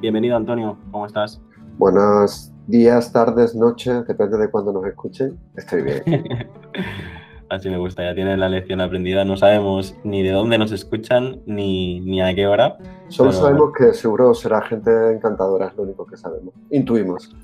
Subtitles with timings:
[0.00, 1.40] Bienvenido Antonio, ¿cómo estás?
[1.78, 5.38] Buenos días, tardes, noches, depende de cuándo nos escuchen.
[5.56, 6.02] Estoy bien.
[7.48, 9.24] Así me gusta, ya tienes la lección aprendida.
[9.24, 12.76] No sabemos ni de dónde nos escuchan ni, ni a qué hora.
[13.08, 16.52] Solo sabemos que seguro será gente encantadora, es lo único que sabemos.
[16.70, 17.34] Intuimos.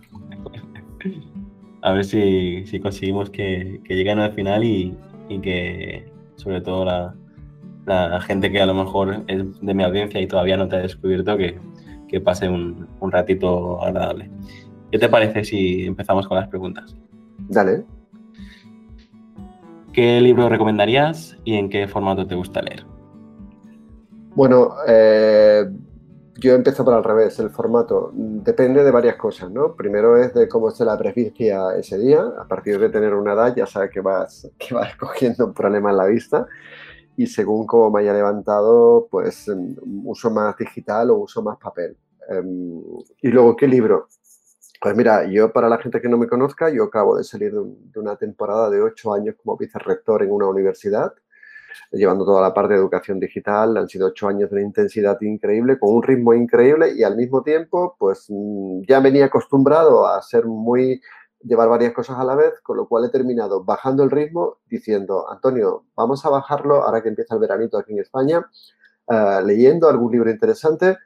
[1.81, 4.95] a ver si, si conseguimos que, que, lleguen al final y,
[5.31, 7.15] y que, sobre todo, la,
[7.87, 10.81] la, gente que a lo mejor es de mi audiencia y todavía no te ha
[10.81, 11.59] descubierto, que,
[12.13, 14.31] que pase un, un ratito agradable.
[14.93, 16.95] ¿Qué te parece si empezamos con las preguntas?
[17.49, 17.85] Dale.
[19.93, 22.85] ¿Qué libro recomendarías y en qué formato te gusta leer?
[24.35, 25.65] Bueno, eh,
[26.37, 28.11] yo empiezo por al revés, el formato.
[28.15, 29.75] Depende de varias cosas, ¿no?
[29.75, 32.23] Primero es de cómo esté la presbicia ese día.
[32.39, 35.91] A partir de tener una edad ya sabes que vas, que vas cogiendo un problema
[35.91, 36.47] en la vista.
[37.17, 39.51] Y según cómo me haya levantado, pues
[40.05, 41.97] uso más digital o uso más papel.
[42.29, 42.83] Em,
[43.21, 44.09] y luego, ¿qué libro?
[44.83, 48.01] Pues mira, yo para la gente que no me conozca, yo acabo de salir de,
[48.01, 51.15] una temporada de ocho años como vicerrector en una universidad,
[51.93, 53.77] llevando toda la parte de educación digital.
[53.77, 57.43] Han sido ocho años de una intensidad increíble, con un ritmo increíble y al mismo
[57.45, 61.01] tiempo, pues mm, ya venía acostumbrado a ser muy
[61.43, 65.31] llevar varias cosas a la vez, con lo cual he terminado bajando el ritmo diciendo,
[65.31, 68.47] Antonio, vamos a bajarlo ahora que empieza el veranito aquí en España,
[69.07, 70.99] uh, leyendo algún libro interesante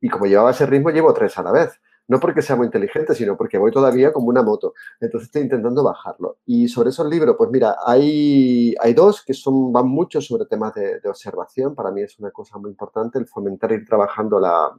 [0.00, 3.14] y como llevaba ese ritmo, llevo tres a la vez no porque sea muy inteligente,
[3.14, 4.74] sino porque voy todavía como una moto.
[5.00, 6.38] Entonces estoy intentando bajarlo.
[6.44, 10.74] Y sobre esos libros, pues mira, hay, hay dos que son, van mucho sobre temas
[10.74, 11.76] de, observación.
[11.76, 14.76] Para mí es una cosa muy importante el fomentar ir trabajando la,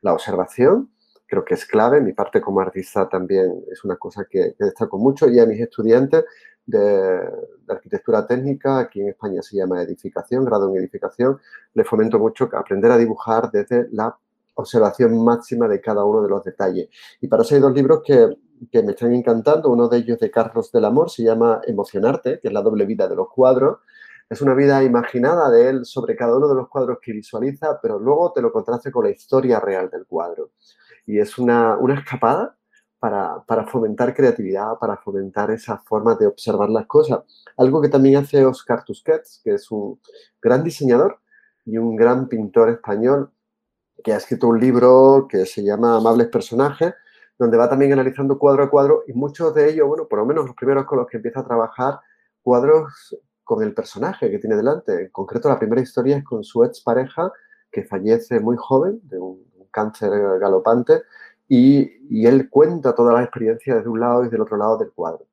[0.00, 0.92] la observación.
[1.30, 2.00] Creo que es clave.
[2.00, 5.28] Mi parte como artista también es una cosa que, destaco mucho.
[5.30, 6.24] Y a mis estudiantes
[6.66, 11.38] de, de, arquitectura técnica, aquí en España se llama edificación, grado en edificación,
[11.74, 14.16] les fomento mucho aprender a dibujar desde la
[14.54, 16.88] observación máxima de cada uno de los detalles.
[17.20, 18.36] Y para eso hay dos libros que,
[18.72, 19.70] que me están encantando.
[19.70, 23.06] Uno de ellos de Carlos del Amor se llama Emocionarte, que es la doble vida
[23.06, 23.78] de los cuadros.
[24.28, 28.00] Es una vida imaginada de él sobre cada uno de los cuadros que visualiza, pero
[28.00, 30.50] luego te lo contraste con la historia real del cuadro.
[31.10, 32.56] Y es una, una escapada
[33.00, 37.24] para, para, fomentar creatividad, para fomentar esa forma de observar las cosas.
[37.56, 39.98] Algo que también hace Oscar Tusquets, que es un
[40.40, 41.18] gran diseñador
[41.64, 43.32] y un gran pintor español,
[44.04, 46.94] que ha escrito un libro que se llama Amables Personajes,
[47.36, 50.46] donde va también analizando cuadro a cuadro y muchos de ellos, bueno, por lo menos
[50.46, 51.98] los primeros con los que empieza a trabajar,
[52.40, 54.92] cuadros con el personaje que tiene delante.
[54.92, 57.32] En concreto, la primera historia es con su expareja
[57.72, 61.02] que fallece muy joven de un, cáncer galopante
[61.48, 64.92] y, y, él cuenta todas las experiencias desde un lado y del otro lado del
[64.92, 65.26] cuadro.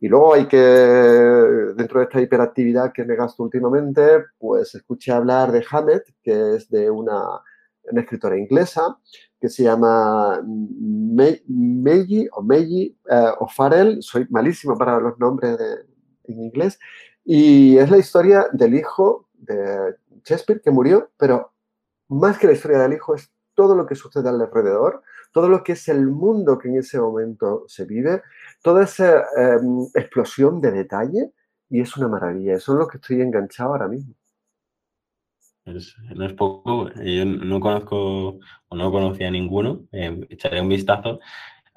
[0.00, 5.52] Y luego hay que, dentro de esta hiperactividad que me gasto últimamente, pues escuché hablar
[5.52, 7.22] de Hammett, que es de una
[7.90, 8.98] una escritora inglesa
[9.40, 15.86] que se llama Meiji o Meiji uh, o Farrell, soy malísimo para los nombres de,
[16.24, 16.78] en inglés,
[17.24, 21.52] y es la historia del hijo de Shakespeare que murió, pero
[22.08, 23.32] más que la historia del hijo es
[23.62, 25.02] todo lo que sucede alrededor,
[25.32, 28.22] todo lo que es el mundo que en ese momento se vive,
[28.62, 29.24] toda esa
[29.60, 31.32] um, explosión de detalle,
[31.70, 34.14] y es una maravilla, eso es lo que estoy enganchado ahora mismo
[35.64, 36.90] no es poco.
[36.94, 39.86] Yo no conozco o no conocía a ninguno.
[39.92, 41.20] Eh, echaré un vistazo.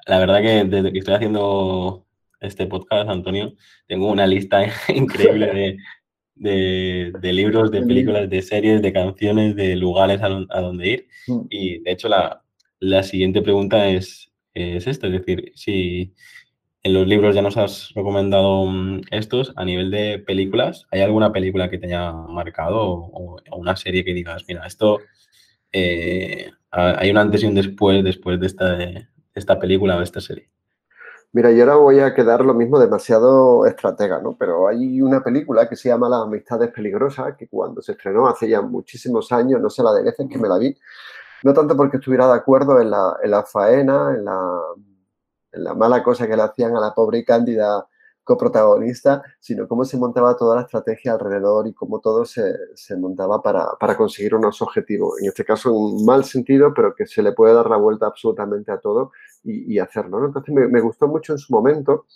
[0.06, 2.06] La verdad que desde que estoy haciendo
[2.40, 3.54] este podcast, Antonio,
[3.86, 5.78] tengo una lista increíble de,
[6.36, 11.08] de, libros, de películas, de series, de canciones, de lugares a, a donde ir.
[11.26, 11.40] Mm.
[11.50, 12.42] Y de hecho la,
[12.78, 16.14] la siguiente pregunta es, es esta, es decir, si
[16.86, 19.52] en los libros ya nos has recomendado mm, estos.
[19.56, 24.14] A nivel de películas, ¿hay alguna película que te haya marcado o, una serie que
[24.14, 25.00] digas, mira, esto
[25.72, 30.20] eh, hay un antes y un después después de esta, de esta película o esta
[30.20, 30.48] serie?
[31.36, 34.36] Mira, yo ahora voy a quedar lo mismo demasiado estratega, ¿no?
[34.38, 38.48] Pero hay una película que se llama Las amistades peligrosas, que cuando se estrenó hace
[38.48, 40.74] ya muchísimos años, no sé la de veces que me la vi,
[41.44, 44.60] no tanto porque estuviera de acuerdo en la, en la faena, en la
[45.56, 47.86] la mala cosa que le hacían a la pobre Cándida
[48.24, 52.42] coprotagonista, sino cómo se montaba toda la estrategia alrededor y cómo todo se,
[52.98, 55.20] montaba para, conseguir unos objetivos.
[55.20, 58.72] En este caso, un mal sentido, pero que se le puede dar la vuelta absolutamente
[58.72, 59.12] a todo
[59.46, 60.24] y, hacerlo.
[60.24, 62.06] Entonces, me, gustó mucho en su momento.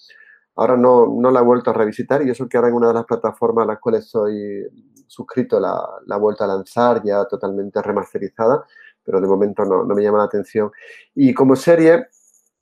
[0.56, 2.94] Ahora no, no la he vuelto a revisitar y eso que ahora en una de
[2.94, 4.66] las plataformas a las cuales estoy
[5.06, 8.64] suscrito la, la he vuelto a lanzar ya totalmente remasterizada,
[9.02, 10.70] pero de momento no, no me llama la atención.
[11.14, 12.08] Y como serie,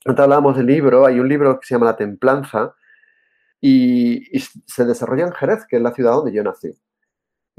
[0.05, 2.75] antes hablábamos del libro, hay un libro que se llama La Templanza
[3.61, 6.73] y, se desarrolla en Jerez, que es la ciudad donde yo nací.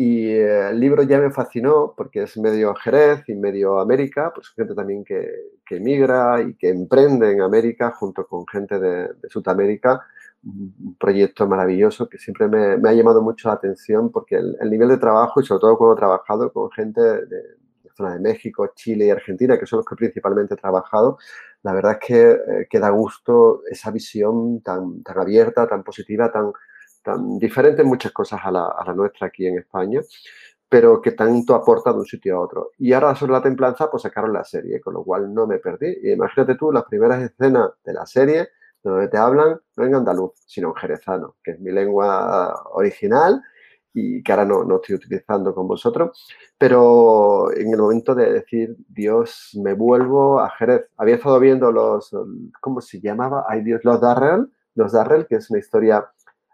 [0.02, 4.48] Y eh, el libro ya me fascinó porque es medio Jerez y medio América, pues
[4.52, 5.30] gente también que,
[5.66, 10.00] que emigra y que emprende en América junto con gente de, Sudamérica.
[10.42, 14.88] Un proyecto maravilloso que siempre me, ha llamado mucho la atención porque el, el, nivel
[14.88, 17.26] de trabajo y sobre todo cuando he trabajado con gente de,
[18.08, 21.18] de México, Chile y Argentina, que son los que principalmente he trabajado,
[21.62, 26.54] la verdad es que, eh, da gusto esa visión tan, tan abierta, tan positiva, tan,
[27.04, 30.02] tan diferente en muchas cosas a la, nuestra aquí en España,
[30.68, 32.72] pero que tanto aporta de un sitio a otro.
[32.78, 35.98] Y ahora sobre la templanza, pues sacaron la serie, con lo cual no me perdí.
[36.04, 38.50] Y imagínate tú las primeras escenas de la serie
[38.84, 43.42] donde te hablan no en andaluz, sino en jerezano, que es mi lengua original
[43.94, 48.76] y que ahora no, no, estoy utilizando con vosotros, pero en el momento de decir,
[48.88, 50.90] Dios, me vuelvo a Jerez.
[50.98, 52.12] Había estado viendo los,
[52.62, 53.46] ¿cómo se llamaba?
[53.48, 56.08] Ay Dios, los Darrell, los Darrell, que es una historia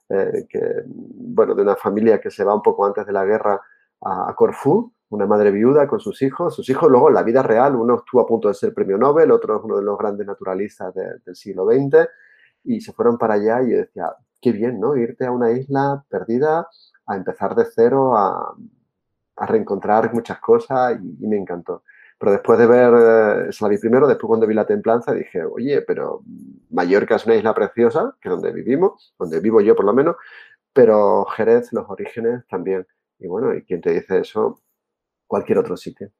[0.10, 3.60] eh, que, bueno, de una familia que se va un poco antes de la guerra
[4.02, 6.56] a, Corfú, una madre viuda con sus hijos.
[6.56, 9.31] Sus hijos luego en la vida real, uno estuvo a punto de ser premio Nobel,
[9.31, 12.07] otro es uno de los grandes naturalistas del siglo XX,
[12.63, 14.96] y se fueron para allá y yo decía, qué bien, ¿no?
[14.96, 16.68] Irte a una isla perdida,
[17.07, 18.56] a empezar de cero, a,
[19.38, 21.84] reencontrar muchas cosas y, me encantó.
[22.18, 25.82] Pero después de ver, eh, eso la primero, después cuando vi La Templanza dije, oye,
[25.82, 26.24] pero
[26.70, 30.16] Mallorca es una isla preciosa, que es donde vivimos, donde vivo yo por lo menos,
[30.74, 32.86] pero Jerez, los orígenes también.
[33.20, 34.62] Y bueno, ¿y quién te dice eso?
[35.28, 36.12] Cualquier otro sitio.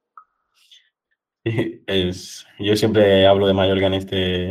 [1.44, 4.50] Es, yo siempre hablo de Mallorca en este,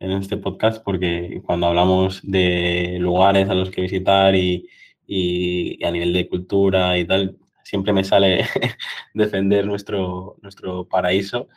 [0.00, 4.68] en este podcast porque cuando hablamos de lugares a los que visitar y,
[5.06, 8.44] y, a nivel de cultura y tal, siempre me sale
[9.14, 11.48] defender nuestro, nuestro paraíso.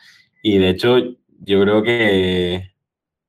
[0.42, 0.98] Y de hecho,
[1.40, 2.72] yo creo que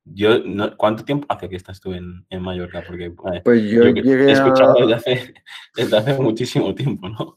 [0.04, 0.40] yo,
[0.76, 2.82] ¿cuánto tiempo hace que estás tú en, en Mallorca?
[2.86, 3.10] Porque
[3.44, 5.34] pues yo, he escuchado desde, hace,
[5.76, 7.36] desde hace muchísimo tiempo, ¿no?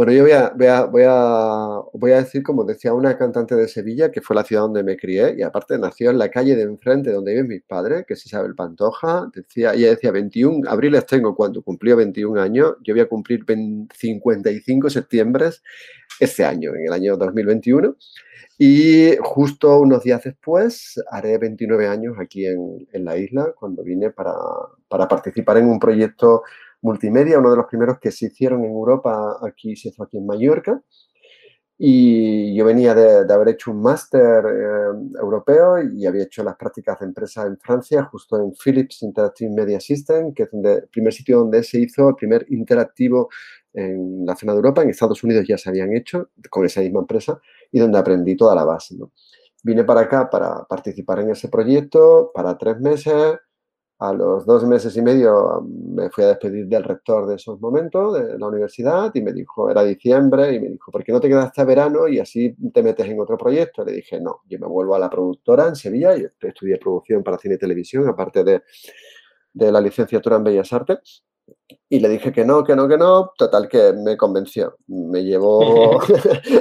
[0.00, 0.66] Bueno, yo voy a, voy,
[1.04, 4.82] a, voy, a, decir, como decía una cantante de Sevilla, que fue la ciudad donde
[4.82, 8.14] me crié, y aparte nació en la calle de enfrente donde viven mis padres, que
[8.14, 13.02] es Isabel Pantoja, decía, ella decía 21 abriles tengo cuando cumplió 21 años, yo voy
[13.02, 15.50] a cumplir 55 septiembre
[16.18, 17.94] este año, en el año 2021,
[18.56, 24.08] y justo unos días después haré 29 años aquí en, en la isla, cuando vine
[24.12, 24.32] para,
[24.88, 26.42] para participar en un proyecto
[26.82, 30.26] multimedia, uno de los primeros que se hicieron en Europa, aquí se hizo aquí en
[30.26, 30.82] Mallorca.
[31.82, 37.00] Y yo venía de, haber hecho un máster eh, europeo y había hecho las prácticas
[37.00, 41.38] de empresa en Francia, justo en Philips Interactive Media System, que es el primer sitio
[41.38, 43.30] donde se hizo el primer interactivo
[43.72, 44.82] en la zona de Europa.
[44.82, 47.40] En Estados Unidos ya se habían hecho con esa misma empresa
[47.72, 48.96] y donde aprendí toda la base.
[49.62, 53.38] Vine para acá para participar en ese proyecto para tres meses
[54.00, 58.14] a los dos meses y medio me fui a despedir del rector de esos momentos,
[58.14, 61.28] de la universidad, y me dijo, era diciembre, y me dijo, ¿por qué no te
[61.28, 63.84] quedas hasta verano y así te metes en otro proyecto?
[63.84, 67.36] Le dije, no, yo me vuelvo a la productora en Sevilla, yo estudié producción para
[67.36, 68.62] cine y televisión, aparte de,
[69.52, 71.22] de la licenciatura en Bellas Artes,
[71.88, 73.32] y le dije que no, que no, que no.
[73.36, 74.76] Total, que me convenció.
[74.86, 76.00] Me llevó.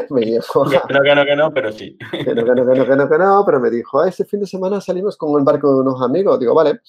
[0.09, 0.87] me llevó a...
[0.87, 1.97] que no, que no, que no, pero sí.
[2.11, 3.43] que no, que no, que no, que no, que no.
[3.45, 6.39] Pero me dijo, ese fin de semana salimos con el barco de unos amigos.
[6.39, 6.81] Digo, vale,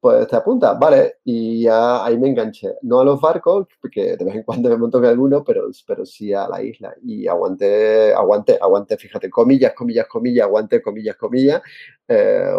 [0.00, 1.18] pues te apunta, vale.
[1.24, 2.74] Y ya ahí me enganché.
[2.82, 6.04] No a los barcos, porque de vez en cuando me monto que alguno, pero, pero
[6.04, 6.94] sí a la isla.
[7.02, 11.62] Y aguanté, aguanté, aguanté, fíjate, comillas, comillas, comillas, aguanté, comillas, comillas.
[12.08, 12.54] Eh,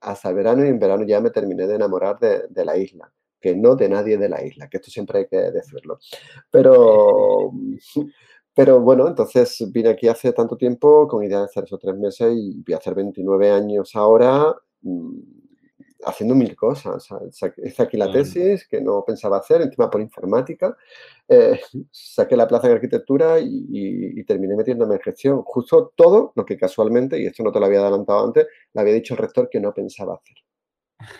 [0.00, 3.12] hasta el verano y en verano ya me terminé de enamorar de, de la isla
[3.42, 5.98] que no de nadie de la isla, que esto siempre hay que decirlo.
[6.50, 7.50] Pero,
[8.54, 12.32] pero bueno, entonces vine aquí hace tanto tiempo con idea de hacer esos tres meses
[12.34, 15.42] y voy a hacer 29 años ahora mm,
[16.04, 17.06] haciendo mil cosas.
[17.64, 20.76] Hice aquí la tesis que no pensaba hacer, encima por informática.
[21.28, 25.42] Eh, saqué la plaza en arquitectura y, terminé metiéndome en gestión.
[25.42, 28.94] Justo todo lo que casualmente, y esto no te lo había adelantado antes, le había
[28.94, 30.36] dicho el rector que no pensaba hacer.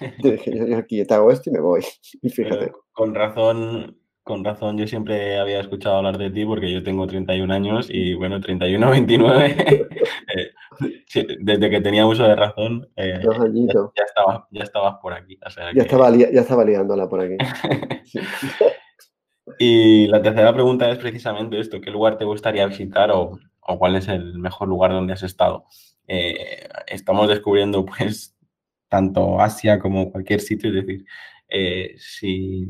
[0.77, 1.83] Aquí te hago esto y me voy.
[2.93, 7.53] Con razón, con razón, yo siempre había escuchado hablar de ti porque yo tengo 31
[7.53, 9.57] años y bueno, 31, 29,
[10.37, 15.39] eh, desde que tenía uso de razón, eh, ya, estabas, ya estabas por aquí.
[15.75, 17.37] ya, estaba ya estaba liándola por aquí.
[19.59, 23.97] y la tercera pregunta es precisamente esto, ¿qué lugar te gustaría visitar o, o cuál
[23.97, 25.65] es el mejor lugar donde has estado?
[26.09, 28.32] Eh, estamos descubriendo pues
[28.93, 31.07] tanto Asia como cualquier sitio, es decir,
[31.97, 32.69] si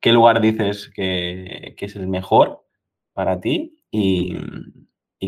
[0.00, 2.64] ¿qué lugar dices que, es el mejor
[3.12, 4.38] para ti y,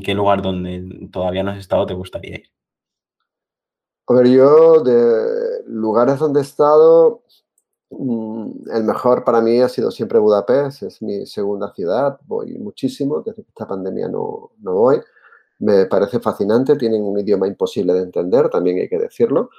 [0.02, 2.46] qué lugar donde todavía no has estado te gustaría ir?
[4.08, 7.24] A ver, yo de lugares donde he estado,
[7.90, 13.20] mm, el mejor para mí ha sido siempre Budapest, es mi segunda ciudad, voy muchísimo,
[13.20, 14.98] desde esta pandemia no, no voy.
[15.58, 19.50] Me parece fascinante, tienen un idioma imposible de entender, también hay que decirlo,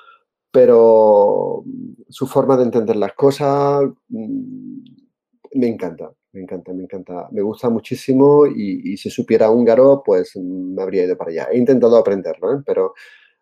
[0.54, 1.64] pero
[2.10, 4.84] su forma de entender las cosas mm,
[5.56, 7.28] me encanta, me encanta, me encanta.
[7.32, 11.48] Me gusta muchísimo y, si supiera húngaro, pues me habría ido para allá.
[11.52, 12.64] He intentado aprenderlo, ¿eh?
[12.66, 12.94] pero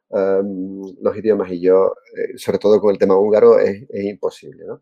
[0.09, 4.63] em, los idiomas y yo, eh, sobre todo con el tema húngaro, es, imposible.
[4.65, 4.81] ¿no?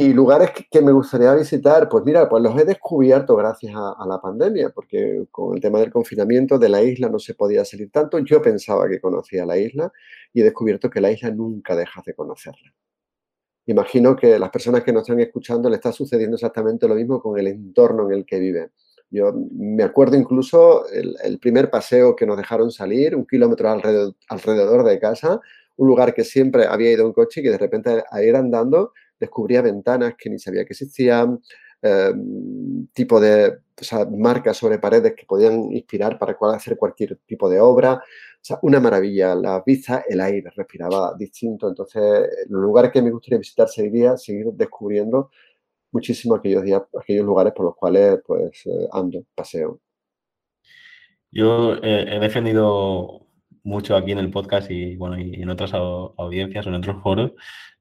[0.00, 4.20] Y lugares que, me gustaría visitar, pues mira, pues los he descubierto gracias a, la
[4.20, 8.18] pandemia, porque con el tema del confinamiento de la isla no se podía salir tanto.
[8.20, 9.92] Yo pensaba que conocía la isla
[10.32, 12.72] y he descubierto que la isla nunca deja de conocerla
[13.72, 17.38] imagino que las personas que nos están escuchando le está sucediendo exactamente lo mismo con
[17.38, 18.70] el entorno en el que viven.
[19.10, 24.98] Yo me acuerdo incluso el, primer paseo que nos dejaron salir, un kilómetro alrededor, de
[24.98, 25.40] casa,
[25.76, 28.92] un lugar que siempre había ido en coche y que de repente a ir andando
[29.18, 31.40] descubría ventanas que ni sabía que existían,
[31.82, 33.58] em, tipo de
[34.10, 38.02] marcas sobre paredes que podían inspirar para hacer cualquier tipo de obra
[38.62, 39.34] una maravilla.
[39.34, 41.68] La vista, el aire respiraba distinto.
[41.68, 45.30] Entonces, los lugares que me gustaría visitar sería seguir descubriendo
[45.90, 49.80] muchísimo aquellos días, aquellos lugares por los cuales pues eh, ando, paseo.
[51.30, 53.26] Yo eh, he defendido
[53.62, 57.32] mucho aquí en el podcast y bueno, y en otras audiencias o en otros foros,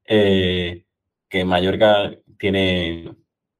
[0.05, 0.85] eh,
[1.29, 3.15] que Mallorca tiene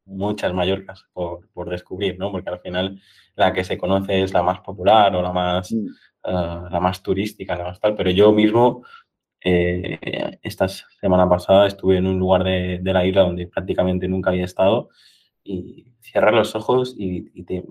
[0.05, 2.31] muchas Mallorcas por, por, descubrir, ¿no?
[2.31, 3.01] Porque al final
[3.35, 5.87] la que se conoce es la más popular o la más mm.
[6.29, 8.83] Ah, la más turística, la más tal, pero yo mismo
[9.41, 14.43] eh, esta semana pasada estuve en un lugar de, la isla donde prácticamente nunca había
[14.43, 14.89] estado
[15.41, 17.63] y cierras los ojos y, te,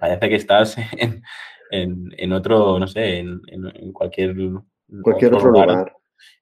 [0.00, 0.76] parece que estás
[1.70, 4.34] en, otro, no sé, en, cualquier,
[5.02, 5.94] cualquier otro, lugar.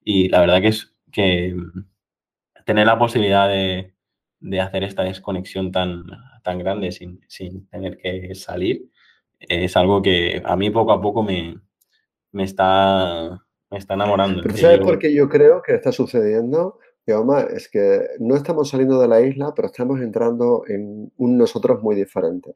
[0.05, 1.53] Y la verdad que es que
[2.65, 3.93] tener la posibilidad de,
[4.59, 6.03] hacer esta desconexión tan,
[6.43, 8.89] tan grande sin, sin tener que salir,
[9.39, 11.59] es algo que a mí poco a poco me,
[12.31, 14.41] me, está, me está enamorando.
[14.41, 16.79] Pero ¿sabes por qué yo creo que está sucediendo?
[17.07, 21.95] es que no estamos saliendo de la isla, pero estamos entrando en un nosotros muy
[21.95, 22.55] diferente.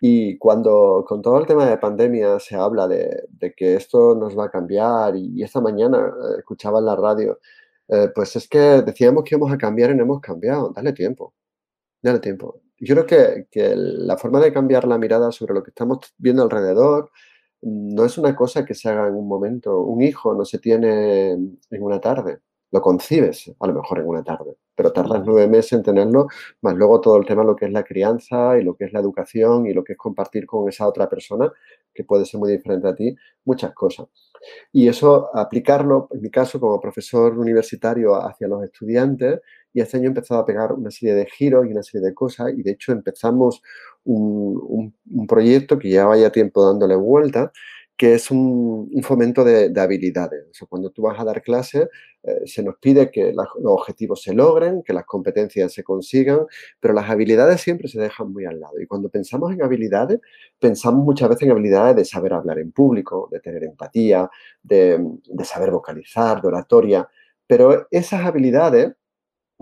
[0.00, 4.36] Y cuando con todo el tema de pandemia se habla de, de que esto nos
[4.38, 7.38] va a cambiar, y, esta mañana eh, escuchaba en la radio,
[7.88, 10.72] eh, pues es que decíamos que íbamos a cambiar y no hemos cambiado.
[10.74, 11.34] Dale tiempo,
[12.02, 12.60] dale tiempo.
[12.78, 16.42] Yo creo que, que, la forma de cambiar la mirada sobre lo que estamos viendo
[16.42, 17.10] alrededor
[17.62, 19.80] no es una cosa que se haga en un momento.
[19.80, 22.40] Un hijo no se tiene en una tarde.
[22.70, 26.28] Lo concibes a lo mejor en una tarde, pero tardas nueve meses en tenerlo,
[26.60, 29.00] más luego todo el tema lo que es la crianza y lo que es la
[29.00, 31.50] educación y lo que es compartir con esa otra persona,
[31.98, 34.06] que puede ser muy diferente a ti, muchas cosas.
[34.72, 39.40] Y eso, aplicarlo, en mi caso, como profesor universitario hacia los estudiantes,
[39.72, 42.14] y este año he empezado a pegar una serie de giros y una serie de
[42.14, 43.62] cosas y de hecho empezamos
[44.04, 44.94] un,
[45.28, 47.52] proyecto que ya vaya tiempo dándole vuelta,
[47.98, 50.46] que es un, fomento de, habilidades.
[50.68, 51.88] Cuando tú vas a dar clases,
[52.22, 56.46] eh, se nos pide que los objetivos se logren, que las competencias se consigan,
[56.78, 58.80] pero las habilidades siempre se dejan muy al lado.
[58.80, 60.20] Y cuando pensamos en habilidades,
[60.60, 64.30] pensamos muchas veces en habilidades de saber hablar en público, de tener empatía,
[64.62, 67.08] de, de saber vocalizar, de oratoria,
[67.48, 68.92] pero esas habilidades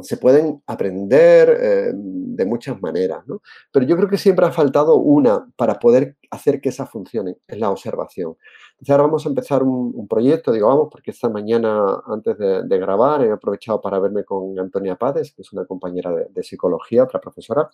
[0.02, 3.40] se pueden aprender eh, de muchas maneras, ¿no?
[3.72, 7.58] Pero yo creo que siempre ha faltado una para poder hacer que esa funcione, es
[7.58, 8.36] la observación.
[8.72, 13.24] Entonces ahora vamos a empezar un, proyecto, digo, vamos, porque esta mañana antes de, grabar
[13.24, 17.18] he aprovechado para verme con Antonia Pades, que es una compañera de, de, psicología, otra
[17.18, 17.70] profesora,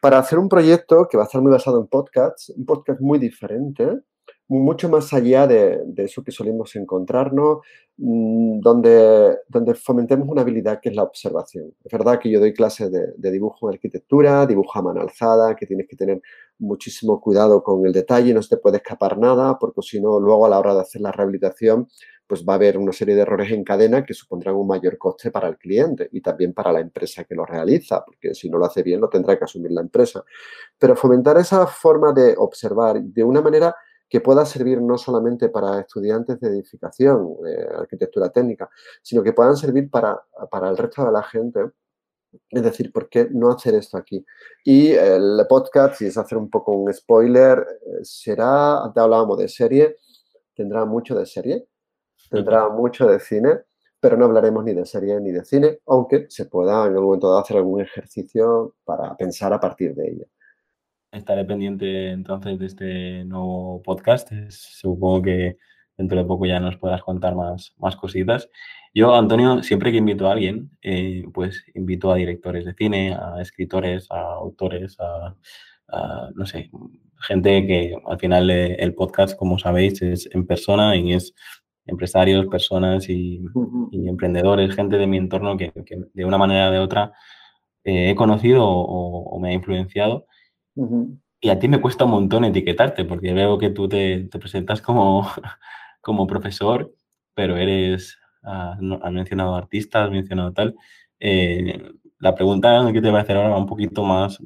[0.00, 3.18] para hacer un proyecto que va a estar muy basado en podcasts, un podcast muy
[3.18, 4.02] diferente,
[4.50, 7.58] mucho más allá de, eso que solemos encontrarnos,
[7.98, 11.72] mm, donde, donde fomentemos una habilidad que es la observación.
[11.84, 15.66] Es verdad que yo doy clases de, dibujo en arquitectura, dibujo a mano alzada, que
[15.66, 16.20] tienes que tener
[16.58, 20.44] muchísimo cuidado con el detalle, no se te puede escapar nada, porque si no, luego
[20.46, 21.86] a la hora de hacer la rehabilitación,
[22.26, 25.30] pues va a haber una serie de errores en cadena que supondrán un mayor coste
[25.30, 28.66] para el cliente y también para la empresa que lo realiza, porque si no lo
[28.66, 30.24] hace bien lo tendrá que asumir la empresa.
[30.76, 33.74] Pero fomentar esa forma de observar de una manera
[34.10, 38.68] que pueda servir no solamente para estudiantes de edificación, de arquitectura técnica,
[39.02, 41.70] sino que puedan servir para, para el resto de la gente
[42.48, 44.24] es decir, ¿por qué no hacer esto aquí?
[44.64, 49.48] Y el podcast, si es hacer un poco un spoiler, eh, será, antes hablábamos de
[49.48, 49.96] serie,
[50.54, 51.66] tendrá mucho de serie,
[52.30, 53.60] tendrá mucho de cine,
[53.98, 57.28] pero no hablaremos ni de serie ni de cine, aunque se pueda en algún momento
[57.28, 60.26] dado hacer algún ejercicio para pensar a partir de ella.
[61.12, 64.30] Estaré pendiente entonces de este nuevo podcast.
[64.50, 65.56] Supongo que
[65.96, 68.48] dentro de poco ya nos puedas contar más, más cositas.
[68.94, 73.40] Yo, Antonio, siempre que invito a alguien, eh, pues invito a directores de cine, a
[73.40, 75.34] escritores, a autores, a,
[76.34, 76.70] no sé,
[77.20, 81.34] gente que al final eh, el podcast, como sabéis, es en persona y es
[81.86, 83.42] empresarios, personas y,
[83.92, 85.72] emprendedores, gente de mi entorno que,
[86.14, 87.12] de una manera o de otra
[87.84, 90.26] eh, he conocido o, me ha influenciado.
[91.40, 95.26] Y a ti me cuesta un montón etiquetarte, porque veo que tú te, presentas como,
[96.00, 96.94] como profesor,
[97.34, 100.76] pero eres has, mencionado artistas, has mencionado tal.
[101.18, 104.38] Eh, la pregunta que te voy a hacer ahora va un poquito más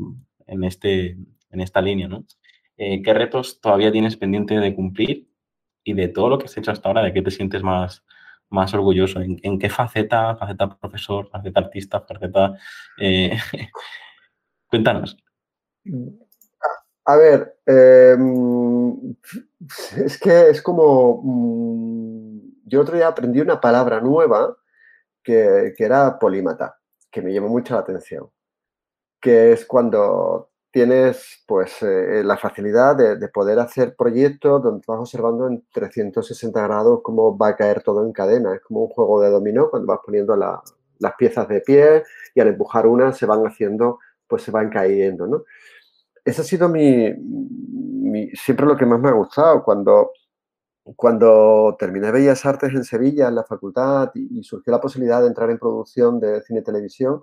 [0.47, 1.17] en, este,
[1.50, 2.25] en esta línea, ¿no?
[2.76, 5.29] Eh, ¿Qué retos todavía tienes pendiente de cumplir
[5.85, 8.05] y de todo lo que has hecho hasta ahora, de qué te sientes más,
[8.50, 9.21] más orgulloso?
[9.21, 10.37] ¿En, qué faceta?
[10.37, 11.29] ¿Faceta profesor?
[11.31, 12.00] ¿Faceta artista?
[12.00, 12.55] ¿Faceta...?
[12.99, 13.37] Eh,
[14.69, 15.17] cuéntanos.
[17.06, 19.14] A ver, em,
[19.96, 21.20] es que es como...
[21.23, 22.25] Mm,
[22.66, 24.56] yo otro día aprendí una palabra nueva
[25.23, 26.78] que, era polímata,
[27.11, 28.28] que me llamó mucho la atención,
[29.20, 35.46] que es cuando tienes pues eh, la facilidad de, poder hacer proyectos donde vas observando
[35.46, 38.54] en 360 grados cómo va a caer todo en cadena.
[38.54, 42.02] Es como un juego de dominó cuando vas poniendo las piezas de pie
[42.34, 45.44] y al empujar una se van haciendo, pues se van cayendo, ¿no?
[46.25, 47.12] Ese ha sido mi,
[48.35, 50.12] siempre lo que más me ha gustado cuando
[50.97, 55.49] cuando terminé Bellas Artes en Sevilla, en la facultad, y, surgió la posibilidad de entrar
[55.50, 57.23] en producción de cine y televisión,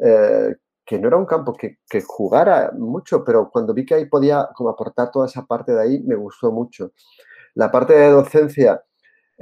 [0.00, 4.06] eh, que no era un campo que, que, jugara mucho, pero cuando vi que ahí
[4.06, 6.92] podía como aportar toda esa parte de ahí, me gustó mucho.
[7.54, 8.82] La parte de docencia,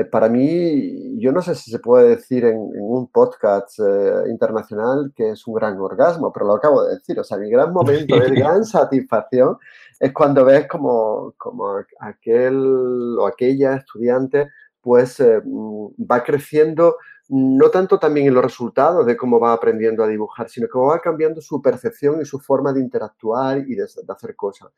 [0.05, 5.31] para mí, yo no sé si se puede decir en, un podcast eh, internacional que
[5.31, 7.19] es un gran orgasmo, pero lo acabo de decir.
[7.19, 9.57] O sea, mi gran momento de gran satisfacción
[9.99, 14.51] es cuando ves como, como aquel o aquella estudiante
[14.83, 16.97] pues eh, mm, va creciendo
[17.29, 21.01] no tanto también en los resultados de cómo va aprendiendo a dibujar, sino cómo va
[21.01, 24.69] cambiando su percepción y su forma de interactuar y de, hacer cosas.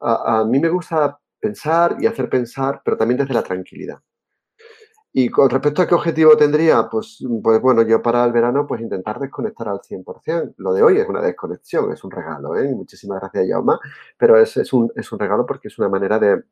[0.00, 4.00] a mí me gusta pensar y hacer pensar, pero también desde la tranquilidad.
[5.14, 8.80] Y con respecto a qué objetivo tendría, pues, pues bueno, yo para el verano pues
[8.80, 10.54] intentar desconectar al 100%.
[10.56, 12.72] Lo de hoy es una desconexión, es un regalo, ¿eh?
[12.74, 13.78] Muchísimas gracias, Yaoma,
[14.16, 16.42] pero es, es, un, es un regalo porque es una manera de,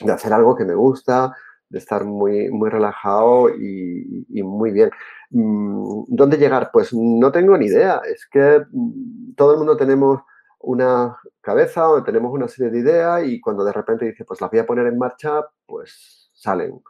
[0.00, 1.34] de, hacer algo que me gusta,
[1.70, 4.90] de estar muy, muy relajado y, y, muy bien.
[5.30, 6.70] Mm, ¿Dónde llegar?
[6.72, 8.02] Pues no tengo ni idea.
[8.04, 10.20] Es que mm, todo el mundo tenemos
[10.60, 14.50] una cabeza o tenemos una serie de ideas y cuando de repente dice, pues las
[14.50, 16.82] voy a poner en marcha, pues salen.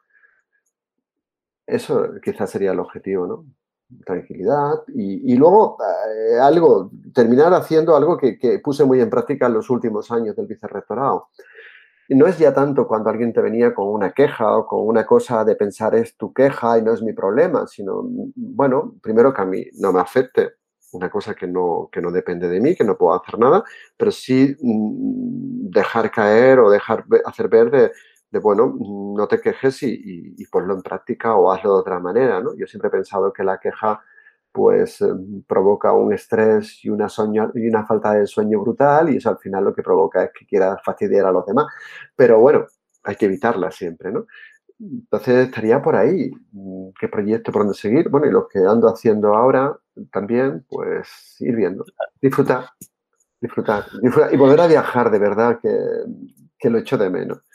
[1.67, 3.45] Eso quizás sería el objetivo, ¿no?
[4.05, 9.71] Tranquilidad y, luego eh, algo, terminar haciendo algo que, puse muy en práctica en los
[9.71, 11.29] últimos años del vicerrectorado.
[12.09, 15.45] No es ya tanto cuando alguien te venía con una queja o con una cosa
[15.45, 18.03] de pensar es tu queja y no es mi problema, sino,
[18.35, 20.53] bueno, primero que a mí no me afecte,
[20.93, 23.65] una cosa que no, que no depende de mí, que no puedo hacer nada,
[23.97, 27.93] pero sí mm, dejar caer o dejar hacer ver de,
[28.39, 32.55] bueno, no te quejes y, y, ponlo en práctica o hazlo de otra manera, ¿no?
[32.57, 34.01] Yo siempre he pensado que la queja
[34.57, 37.09] pues em, provoca un estrés y una,
[37.55, 40.47] y una falta de sueño brutal y eso al final lo que provoca es que
[40.47, 41.67] quieras fastidiar a los demás.
[42.17, 42.65] Pero bueno,
[43.05, 44.27] hay que evitarla siempre, ¿no?
[44.81, 46.31] Entonces estaría por ahí.
[46.99, 48.09] ¿Qué proyecto por dónde seguir?
[48.09, 49.77] Bueno, y lo que ando haciendo ahora
[50.11, 51.85] también, pues ir viendo.
[52.23, 52.71] Disfrutar,
[53.39, 57.46] disfrutar, disfrutar y volver a viajar de verdad, que lo echo de menos.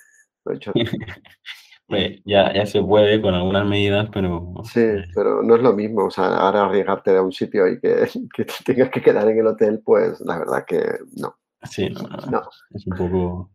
[2.25, 4.53] ya, ya se puede con algunas medidas, pero...
[4.63, 6.05] Sí, pero no es lo mismo.
[6.05, 9.39] O sea, ahora arriesgarte a un sitio y que, que te tengas que quedar en
[9.39, 10.81] el hotel, pues la verdad que
[11.17, 11.35] no.
[11.63, 11.89] Sí,
[12.29, 13.51] no, es un poco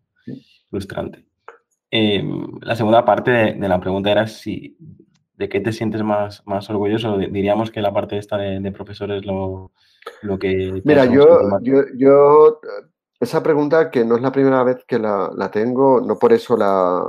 [0.70, 1.26] frustrante.
[1.90, 4.76] Em, la segunda parte de, la pregunta era si
[5.34, 7.18] de qué te sientes más, más orgulloso.
[7.18, 9.72] Diríamos que la parte esta de, de profesor es lo,
[10.22, 10.80] lo que...
[10.84, 12.60] Mira, yo, yo, yo
[13.20, 17.02] esa pregunta, que no es la primera vez que la, tengo, no por eso la,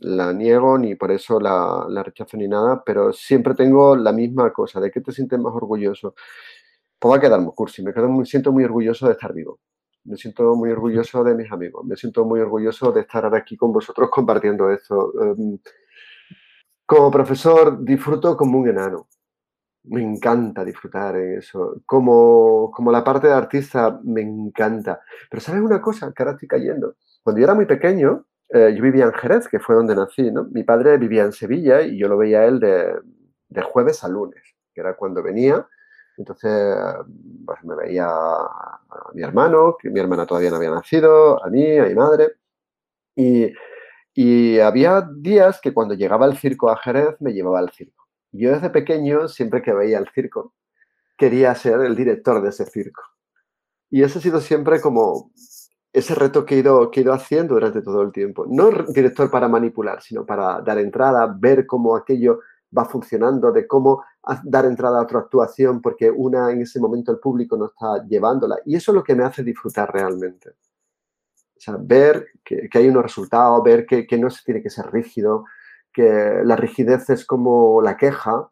[0.00, 4.80] la niego ni por eso la, rechazo ni nada, pero siempre tengo la misma cosa.
[4.80, 6.14] ¿De qué te sientes más orgulloso?
[6.98, 7.82] Pues va a quedar muy cursi.
[7.82, 9.60] Me, quedo, me siento muy orgulloso de estar vivo.
[10.04, 11.84] Me siento muy orgulloso de mis amigos.
[11.84, 15.12] Me siento muy orgulloso de estar ahora aquí con vosotros compartiendo esto.
[15.22, 15.58] Em,
[16.86, 19.08] como profesor disfruto como un enano.
[19.84, 21.80] Me encanta disfrutar en eso.
[21.86, 25.00] Como, como la parte de artista, me encanta.
[25.30, 26.12] Pero ¿sabes una cosa?
[26.12, 26.96] Que ahora estoy cayendo.
[27.22, 30.44] Cuando yo era muy pequeño, eh, yo vivía en Jerez, que fue donde nací, ¿no?
[30.52, 32.94] Mi padre vivía en Sevilla y yo lo veía a él de,
[33.48, 34.42] de jueves a lunes,
[34.74, 35.66] que era cuando venía.
[36.16, 36.76] Entonces,
[37.46, 38.80] pues me veía a,
[39.14, 42.34] mi hermano, que mi hermana todavía no había nacido, a mí, a mi madre.
[43.16, 43.52] Y,
[44.14, 47.99] y había días que cuando llegaba el circo a Jerez me llevaba al circo.
[48.32, 50.54] Yo desde pequeño, siempre que veía el circo,
[51.16, 53.02] quería ser el director de ese circo.
[53.90, 55.32] Y ese ha sido siempre como
[55.92, 58.46] ese reto que he, ido, que he ido haciendo durante todo el tiempo.
[58.48, 62.40] No director para manipular, sino para dar entrada, ver cómo aquello
[62.76, 64.04] va funcionando, de cómo
[64.44, 68.58] dar entrada a otra actuación, porque una en ese momento el público no está llevándola.
[68.64, 70.50] Y eso es lo que me hace disfrutar realmente.
[70.50, 74.90] O sea, ver que, hay unos resultados, ver que, que, no se tiene que ser
[74.90, 75.44] rígido,
[75.92, 78.50] que la rigidez es como la queja,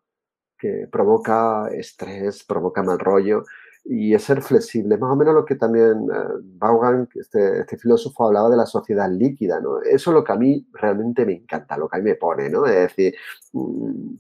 [0.58, 3.44] que provoca estrés, provoca mal rollo
[3.84, 4.98] y es ser flexible.
[4.98, 9.10] Más o menos lo que también uh, Vaughan, este, este, filósofo, hablaba de la sociedad
[9.10, 9.80] líquida, ¿no?
[9.80, 12.50] Eso es lo que a mí realmente me encanta, lo que a mí me pone,
[12.50, 12.66] ¿no?
[12.66, 13.14] Es decir,
[13.52, 14.16] mm,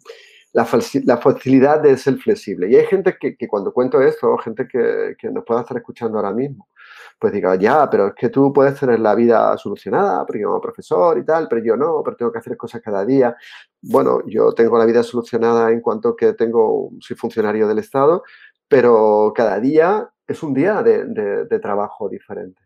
[0.52, 2.70] la, facilidad de ser flexible.
[2.70, 6.18] Y hay gente que, que cuando cuento esto, gente que, que, nos pueda estar escuchando
[6.18, 6.68] ahora mismo,
[7.18, 10.60] pues diga, ya, pero es que tú puedes tener la vida solucionada, porque yo soy
[10.60, 13.36] profesor y tal, pero yo no, pero tengo que hacer cosas cada día.
[13.82, 18.22] Bueno, yo tengo la vida solucionada en cuanto que tengo, soy funcionario del Estado,
[18.68, 22.62] pero cada día es un día de, trabajo diferente.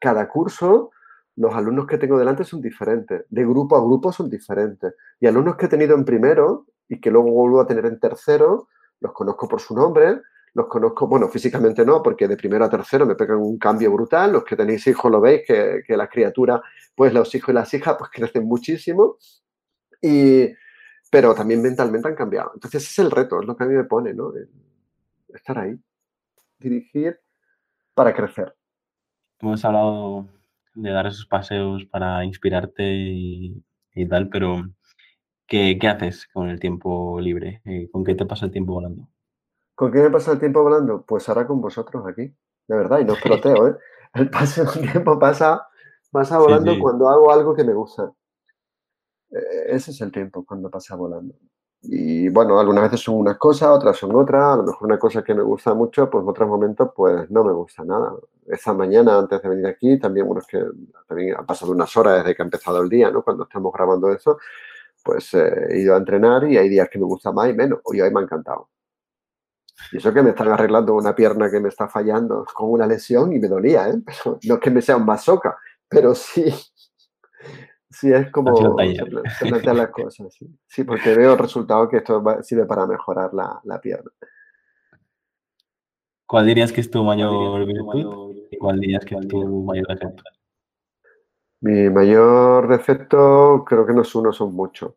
[0.00, 0.90] Cada curso,
[1.36, 4.94] los alumnos que tengo delante son diferentes, de grupo a grupo son diferentes.
[5.20, 8.68] Y alumnos que he tenido en primero y que luego vuelvo a tener en tercero,
[9.00, 10.20] los conozco por su nombre,
[10.58, 14.32] los conozco, bueno, físicamente no, porque de primero a tercero me pegan un cambio brutal.
[14.32, 16.60] Los que tenéis hijos lo veis, que, que las criaturas,
[16.94, 19.16] pues los hijos y las hijas, pues crecen muchísimo.
[20.02, 20.48] Y,
[21.10, 22.50] pero también mentalmente han cambiado.
[22.54, 24.32] Entonces, es el reto, es lo que a mí me pone, ¿no?
[25.32, 25.78] estar ahí,
[26.58, 27.20] dirigir
[27.94, 28.54] para crecer.
[29.40, 30.28] Hemos hablado
[30.74, 33.62] de dar esos paseos para inspirarte y,
[34.08, 34.68] tal, pero
[35.46, 37.62] ¿qué, haces con el tiempo libre?
[37.64, 39.08] Eh, ¿Con qué te pasa el tiempo volando?
[39.78, 41.04] ¿Con qué me pasa el tiempo volando?
[41.06, 43.76] Pues ahora con vosotros aquí, de verdad, y no os proteo, ¿eh?
[44.12, 45.68] El paso del tiempo pasa,
[46.10, 48.12] pasa volando cuando hago algo que me gusta.
[49.30, 51.32] E-, ese es el tiempo cuando pasa volando.
[51.82, 54.54] Y bueno, algunas veces son unas cosas, otras son otras.
[54.54, 57.44] A lo mejor una cosa que me gusta mucho, pues en otros momentos pues no
[57.44, 58.14] me gusta nada.
[58.48, 60.60] Esta mañana, antes de venir aquí, también, bueno, es que
[61.06, 63.22] también han pasado unas horas desde que ha empezado el día, ¿no?
[63.22, 64.38] Cuando estamos grabando eso,
[65.04, 67.78] pues eh, he ido a entrenar y hay días que me gusta más y menos.
[67.84, 68.70] Hoy, hoy me ha encantado.
[69.92, 73.32] Y eso que me están arreglando una pierna que me está fallando con una lesión
[73.32, 73.94] y me dolía, ¿eh?
[74.44, 75.56] no es que me sea un masoca,
[75.88, 76.52] pero sí,
[77.90, 80.36] Sí, es como plantear las cosas.
[80.66, 80.84] Sí.
[80.84, 84.10] porque veo el resultado que esto sirve para mejorar la, la pierna.
[86.26, 90.22] ¿Cuál dirías que es tu mayor virtud y cuál dirías que es tu mayor defecto?
[91.60, 94.92] Mi mayor defecto creo que no es uno, son muchos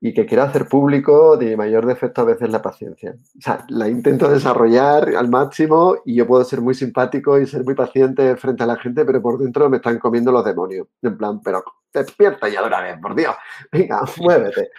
[0.00, 3.16] y que quiero hacer público, de mayor defecto a veces la paciencia.
[3.38, 7.64] O sea, la intento desarrollar al máximo y yo puedo ser muy simpático y ser
[7.64, 10.86] muy paciente frente a la gente, pero por dentro me están comiendo los demonios.
[11.02, 13.34] En plan, pero despierta ya de una vez, por Dios.
[13.72, 14.70] Venga, muévete.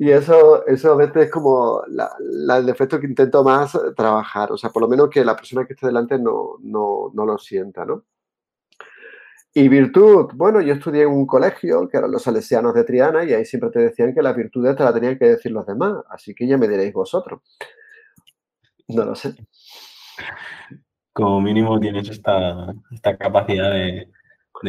[0.00, 4.52] Y eso, eso a veces es como el defecto que intento más trabajar.
[4.52, 7.38] O sea, por lo menos que la persona que esté delante no, no, no lo
[7.38, 8.04] sienta, ¿no?
[9.54, 13.32] Y virtud, bueno, yo estudié en un colegio que eran los salesianos de Triana y
[13.32, 16.34] ahí siempre te decían que las virtudes te las tenían que decir los demás, así
[16.34, 17.40] que ya me diréis vosotros.
[18.88, 19.34] No lo sé.
[21.12, 22.74] Como mínimo tienes esta,
[23.18, 24.08] capacidad de,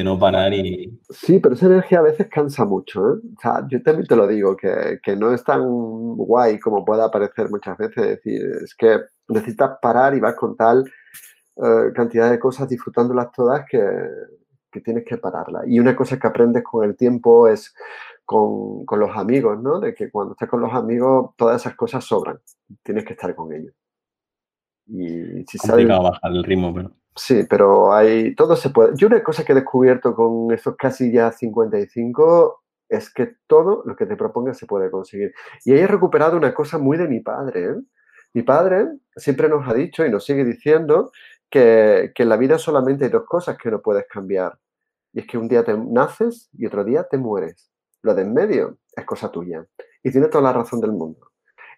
[0.04, 1.00] no parar y...
[1.10, 3.00] Sí, pero esa energía a veces cansa mucho.
[3.02, 3.20] ¿eh?
[3.38, 7.50] O sea, yo también te lo digo, que, no es tan guay como pueda parecer
[7.50, 7.98] muchas veces.
[7.98, 10.86] Es decir, es que necesitas parar y vas con tal
[11.58, 13.80] eh, cantidad de cosas disfrutándolas todas que,
[14.72, 15.62] que tienes que pararla.
[15.66, 17.74] Y una cosa que aprendes con el tiempo es
[18.26, 19.80] con, los amigos, ¿no?
[19.80, 22.40] De que cuando estás con los amigos todas esas cosas sobran.
[22.84, 23.74] Tienes que estar con ellos.
[24.88, 25.88] Y si sabes...
[25.88, 26.92] bajar el ritmo, pero...
[27.16, 28.36] Sí, pero hay...
[28.36, 28.92] Todo se puede...
[28.96, 33.96] Yo una cosa que he descubierto con estos casi ya 55 es que todo lo
[33.96, 35.34] que te propongas se puede conseguir.
[35.66, 37.66] Y ahí he recuperado una cosa muy de mi padre.
[37.66, 37.76] ¿eh?
[38.34, 41.12] Mi padre siempre nos ha dicho y nos sigue diciendo
[41.50, 44.58] que, en la vida solamente hay dos cosas que no puedes cambiar.
[45.14, 47.72] Y es que un día te naces y otro día te mueres.
[48.02, 49.66] Lo de en medio es cosa tuya.
[50.04, 51.32] Y tienes toda la razón del mundo.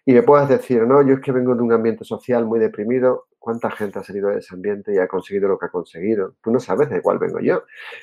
[0.04, 3.26] Y me puedes decir, no, yo es que vengo de un ambiente social muy deprimido.
[3.38, 6.34] ¿Cuánta gente ha salido de ese ambiente y ha conseguido lo que ha conseguido?
[6.42, 7.62] Tú no sabes de cuál vengo yo.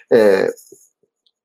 [0.10, 0.48] Eh,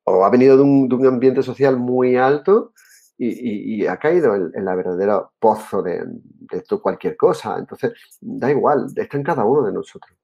[0.05, 2.73] o ha venido de un, ambiente social muy alto
[3.17, 6.05] y, ha caído en, la verdadera pozo de,
[6.83, 7.59] cualquier cosa.
[7.59, 10.17] Entonces, da igual, está en cada uno de nosotros.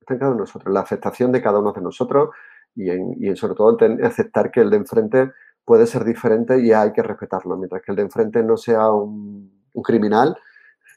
[0.00, 0.72] Está en cada uno de nosotros.
[0.72, 2.30] La aceptación de cada uno de nosotros
[2.74, 5.32] y, en, sobre todo aceptar que el de enfrente
[5.64, 9.64] puede ser diferente y hay que respetarlo, mientras que el de enfrente no sea un,
[9.82, 10.36] criminal,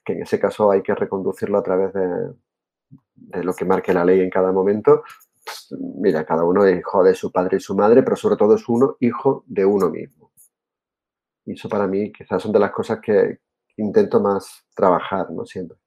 [0.05, 4.21] que en ese caso hay que reconducirlo a través de lo que marque la ley
[4.21, 5.03] en cada momento,
[5.97, 8.67] mira, cada uno es hijo de su padre y su madre, pero sobre todo es
[8.67, 10.18] uno hijo de uno mismo.
[11.49, 13.39] Y eso para mí quizás son de las cosas que
[13.77, 15.47] intento más trabajar, ¿no?
[15.47, 15.79] Siempre.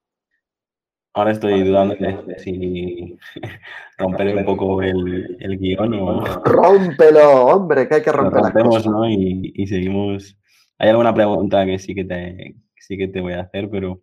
[1.15, 3.17] Ahora estoy dudando de, si
[3.99, 6.25] romper un poco el, el, guion o...
[6.45, 7.87] ¡Rómpelo, hombre!
[7.87, 9.09] Que hay que romper rompemos, ¿no?
[9.09, 10.37] Y, seguimos...
[10.79, 14.03] Hay alguna pregunta que sí que te, sí que te voy a hacer, pero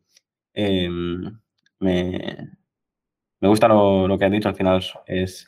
[0.53, 1.21] em,
[1.81, 2.37] me,
[3.41, 5.45] me gusta lo, que has dicho, al final es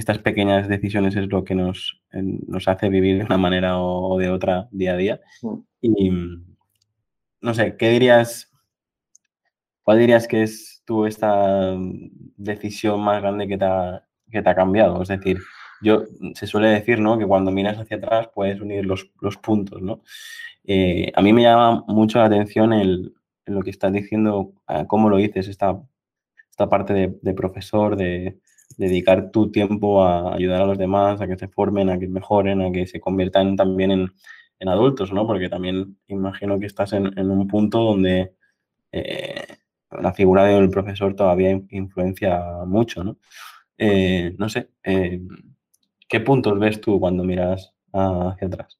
[0.00, 4.30] estas pequeñas decisiones es lo que nos, nos hace vivir de una manera o, de
[4.30, 5.20] otra día a día.
[5.42, 5.58] Mm.
[5.82, 6.10] Y
[7.40, 8.50] no sé, ¿qué dirías?
[9.82, 11.76] ¿Cuál dirías que es tú esta
[12.36, 15.02] decisión más grande que te ha, que te ha cambiado?
[15.02, 15.38] Es decir,
[15.82, 17.18] yo se suele decir, ¿no?
[17.18, 20.02] Que cuando miras hacia atrás puedes unir los, los puntos, ¿no?
[20.64, 23.14] Eh, a mí me llama mucho la atención el,
[23.46, 24.52] lo que estás diciendo,
[24.88, 25.82] cómo lo dices, esta
[26.68, 28.38] parte de, profesor, de,
[28.76, 32.62] dedicar tu tiempo a ayudar a los demás, a que se formen, a que mejoren,
[32.62, 34.10] a que se conviertan también en,
[34.68, 35.26] adultos, ¿no?
[35.26, 38.34] Porque también imagino que estás en, un punto donde
[38.92, 39.46] eh,
[39.90, 43.16] la figura del profesor todavía influencia mucho, ¿no?
[43.78, 45.22] Eh, no sé, eh,
[46.06, 48.78] ¿qué puntos ves tú cuando miras hacia atrás?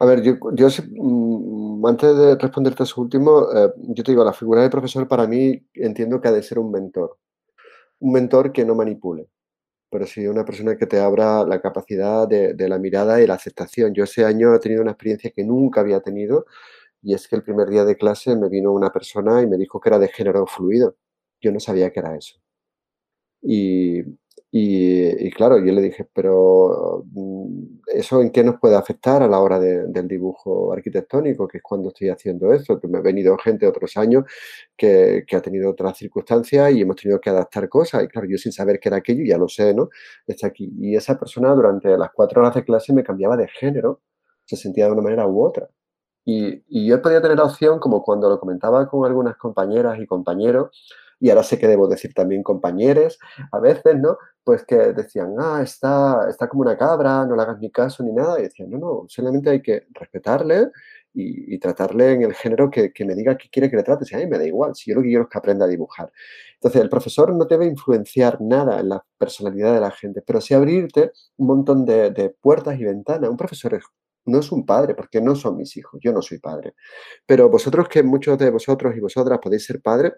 [0.00, 4.32] A ver, yo, yo mm, antes de responderte a eso último, yo te digo, la
[4.32, 7.18] figura de profesor para mí entiendo que ha de ser un mentor.
[8.02, 9.28] Un mentor que no manipule,
[9.90, 13.94] pero sí una persona que te abra la capacidad de, la mirada y la aceptación.
[13.94, 16.46] Yo ese año he tenido una experiencia que nunca había tenido
[17.02, 19.80] y es que el primer día de clase me vino una persona y me dijo
[19.80, 20.96] que era de género fluido.
[21.40, 22.40] Yo no sabía que era eso.
[23.42, 24.02] Y,
[24.54, 29.38] y, claro, yo le dije, pero mm, ¿eso en qué nos puede afectar a la
[29.40, 31.48] hora del dibujo arquitectónico?
[31.48, 34.24] Que es cuando estoy haciendo esto, que me ha venido gente otros años
[34.76, 38.04] que, ha tenido otras circunstancias y hemos tenido que adaptar cosas.
[38.04, 39.88] Y claro, yo sin saber qué era aquello, ya lo sé, ¿no?
[40.26, 40.70] Está aquí.
[40.78, 44.02] Y esa persona durante las cuatro horas de clase me cambiaba de género,
[44.44, 45.70] se sentía de una manera u otra.
[46.26, 50.06] Y, y yo podía tener la opción, como cuando lo comentaba con algunas compañeras y
[50.06, 50.70] compañeros,
[51.22, 53.16] y ahora sé que debo decir también compañeros,
[53.52, 54.18] a veces, ¿no?
[54.42, 58.12] Pues que decían, ah, está, está como una cabra, no le hagas ni caso ni
[58.12, 58.40] nada.
[58.40, 60.70] Y decían, no, no, solamente hay que respetarle
[61.14, 64.04] y, tratarle en el género que, me diga qué quiere que le trate.
[64.04, 65.68] Si a mí me da igual, si yo lo que quiero es que aprenda a
[65.68, 66.10] dibujar.
[66.54, 70.54] Entonces, el profesor no debe influenciar nada en la personalidad de la gente, pero sí
[70.54, 73.30] abrirte un montón de puertas y ventanas.
[73.30, 73.80] Un profesor
[74.24, 76.74] no es un padre, porque no son mis hijos, yo no soy padre.
[77.26, 80.14] Pero vosotros que muchos de vosotros y vosotras podéis ser padres,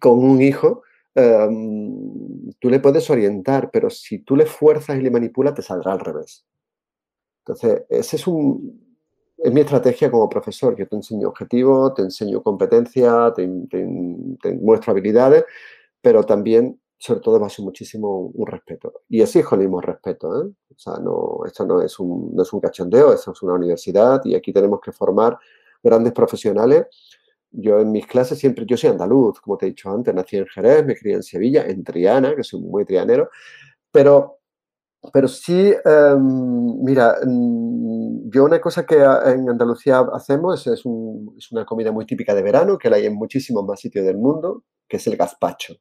[0.00, 0.82] con un hijo,
[1.14, 5.92] em, tú le puedes orientar, pero si tú le fuerzas y le manipulas, te saldrá
[5.92, 6.44] al revés.
[7.40, 8.26] Entonces, ese es
[9.38, 10.74] es mi estrategia como profesor.
[10.76, 13.46] Yo te enseño objetivos, te enseño competencia, te,
[14.54, 15.44] muestro habilidades,
[16.00, 19.02] pero también, sobre todo, baso muchísimo un respeto.
[19.08, 20.42] Y exijo el mismo respeto.
[20.42, 20.46] ¿eh?
[20.46, 24.22] O sea, no, esto no es, un, no es un cachondeo, esto es una universidad
[24.24, 25.38] y aquí tenemos que formar
[25.82, 26.86] grandes profesionales
[27.56, 30.46] yo en mis clases siempre, yo soy andaluz, como te he dicho antes, nací en
[30.46, 33.30] Jerez, me crié en Sevilla, en Triana, que soy muy trianero,
[33.92, 34.38] pero,
[35.12, 41.64] pero sí, em, mira, mm, yo una cosa que en Andalucía hacemos es, es, una
[41.66, 44.96] comida muy típica de verano, que la hay en muchísimos más sitios del mundo, que
[44.98, 45.74] es el gazpacho.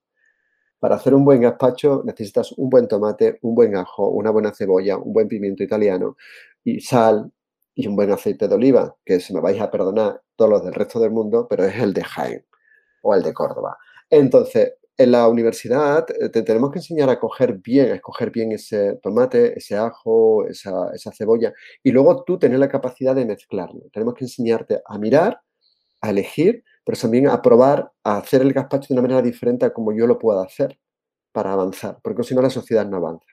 [0.80, 4.98] Para hacer un buen gazpacho necesitas un buen tomate, un buen ajo, una buena cebolla,
[4.98, 6.18] un buen pimiento italiano
[6.64, 7.32] y sal,
[7.76, 10.74] y un buen aceite de oliva, que se me vais a perdonar todos los del
[10.74, 12.46] resto del mundo, pero es el de Jaén
[13.02, 13.78] o el de Córdoba.
[14.10, 18.52] Entonces, en la universidad eh, te tenemos que enseñar a coger bien, a escoger bien
[18.52, 23.82] ese tomate, ese ajo, esa, cebolla, y luego tú tener la capacidad de mezclarlo.
[23.92, 25.42] Tenemos que enseñarte a mirar,
[26.02, 29.74] a elegir, pero también a probar, a hacer el gazpacho de una manera diferente a
[29.74, 30.80] como yo lo puedo hacer
[31.32, 33.26] para avanzar, porque si no la sociedad no avanza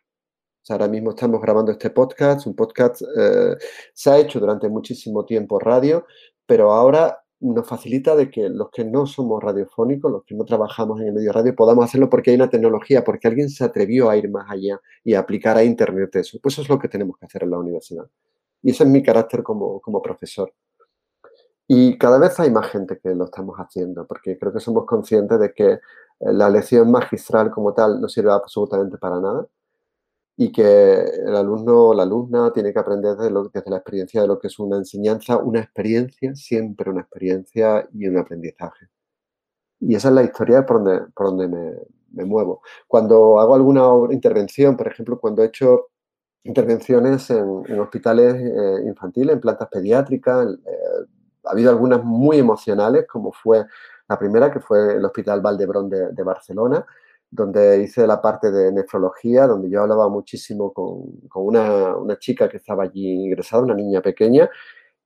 [0.69, 2.47] ahora mismo estamos grabando este podcast.
[2.47, 3.57] Un podcast eh,
[3.95, 6.07] se ha hecho durante muchísimo tiempo radio,
[6.47, 11.01] pero ahora nos facilita de que los que no somos radiofónicos, los que no trabajamos
[11.01, 14.17] en el medio radio, podamos hacerlo porque hay una tecnología, porque alguien se atrevió a
[14.17, 16.39] ir más allá y a aplicar a Internet eso.
[16.43, 18.07] Pues eso es lo que tenemos que hacer en la universidad.
[18.63, 20.53] Y ese es mi carácter como, como profesor.
[21.67, 25.39] Y cada vez hay más gente que lo estamos haciendo, porque creo que somos conscientes
[25.41, 25.79] de que eh,
[26.21, 29.47] la lección magistral como tal no sirve absolutamente para nada
[30.43, 34.27] y que el alumno o la alumna tiene que aprender desde, desde la experiencia de
[34.27, 38.89] lo que es una enseñanza, una experiencia, siempre una experiencia y un aprendizaje.
[39.81, 41.75] Y esa es la historia por donde, por donde me,
[42.13, 42.63] me muevo.
[42.89, 45.89] Cuando hago alguna intervención, por ejemplo, cuando he hecho
[46.45, 51.07] intervenciones en, hospitales eh, infantiles, en plantas pediátricas, eh,
[51.45, 53.67] ha habido algunas muy emocionales, como fue
[54.09, 56.87] la primera, que fue el Hospital Valdebrón de, de Barcelona,
[57.31, 62.49] donde hice la parte de nefrología, donde yo hablaba muchísimo con, con una, una, chica
[62.49, 64.51] que estaba allí ingresada, una niña pequeña,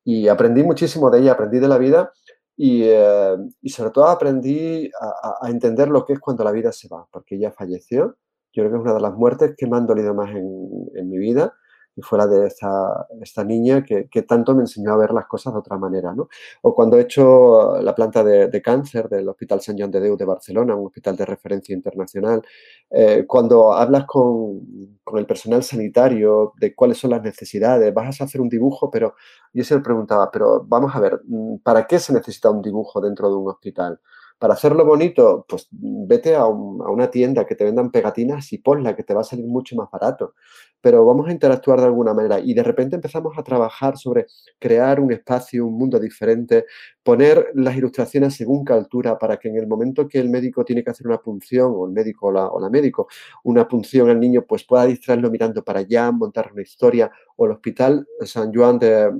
[0.05, 2.13] y aprendí muchísimo de ella, aprendí de la vida
[2.57, 6.73] y, eh, y sobre todo aprendí a, a, entender lo que es cuando la vida
[6.73, 8.17] se va, porque ella falleció.
[8.53, 11.11] Yo creo que es una de las muertes que me han dolido más en, en
[11.11, 11.55] mi vida
[11.97, 15.79] y fuera de esta, niña que, tanto me enseñó a ver las cosas de otra
[15.79, 16.13] manera.
[16.15, 16.29] ¿no?
[16.63, 20.25] O cuando he hecho la planta de, cáncer del Hospital Sant Joan de Déu de
[20.25, 22.43] Barcelona, un hospital de referencia internacional,
[22.91, 28.25] eh, cuando hablas con, con, el personal sanitario de cuáles son las necesidades, vas a
[28.25, 29.15] hacer un dibujo, pero
[29.53, 31.21] yo se le preguntaba, pero vamos a ver,
[31.63, 34.01] ¿para qué se necesita un dibujo dentro de un hospital?
[34.39, 38.59] Para hacerlo bonito, pues vete a, un, a, una tienda que te vendan pegatinas y
[38.59, 40.35] ponla, que te va a salir mucho más barato.
[40.81, 44.27] Pero vamos a interactuar de alguna manera y de repente empezamos a trabajar sobre
[44.59, 46.67] crear un espacio, un mundo diferente,
[47.03, 50.85] poner las ilustraciones según qué altura para que en el momento que el médico tiene
[50.85, 53.09] que hacer una punción, o el médico o la, o la médico,
[53.45, 57.53] una punción al niño, pues pueda distraerlo mirando para allá, montar una historia, o el
[57.53, 59.11] hospital San Juan de,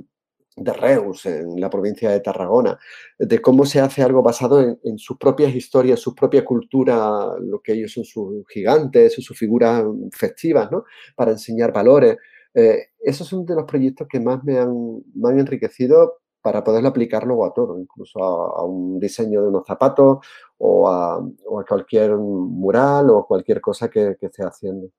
[0.55, 2.79] de Reus, en la provincia de Tarragona,
[3.19, 7.73] de cómo se hace algo basado en, sus propias historias, su propia cultura, lo que
[7.73, 10.85] ellos son sus gigantes, sus figuras festivas, ¿no?
[11.15, 12.17] Para enseñar valores.
[12.53, 16.89] Eh, esos son de los proyectos que más me han, me han enriquecido para poderlo
[16.89, 20.19] aplicar luego a todo, incluso a, a un diseño de unos zapatos
[20.57, 24.89] o a, o a, cualquier mural o cualquier cosa que, que esté haciendo.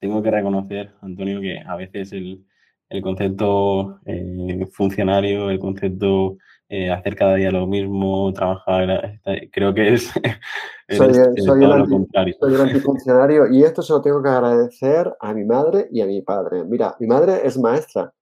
[0.00, 2.44] Tengo que reconocer, Antonio, que a veces el,
[2.88, 9.20] el concepto eh, funcionario, el concepto eh, hacer cada día lo mismo, trabajar,
[9.52, 10.10] creo que es,
[10.88, 15.14] soy, es soy, el anti, soy, el antifuncionario y esto se lo tengo que agradecer
[15.20, 16.64] a mi madre y a mi padre.
[16.64, 18.12] Mira, mi madre es maestra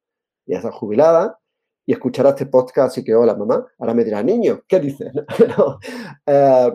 [0.46, 1.38] y está jubilada
[1.84, 5.12] y escuchará este podcast así que hola mamá, ahora me dirá, niño, ¿qué dices?
[5.56, 5.78] no,
[6.26, 6.72] eh,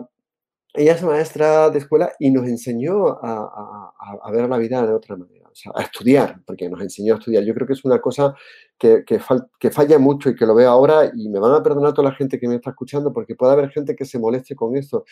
[0.74, 4.94] ella es maestra de escuela y nos enseñó a, a, a ver la vida de
[4.94, 5.41] otra manera
[5.74, 7.44] a estudiar, porque nos enseñó a estudiar.
[7.44, 8.34] Yo creo que es una cosa
[8.78, 9.20] que, que,
[9.58, 12.14] que, falla mucho y que lo veo ahora y me van a perdonar toda la
[12.14, 15.04] gente que me está escuchando porque puede haber gente que se moleste con esto.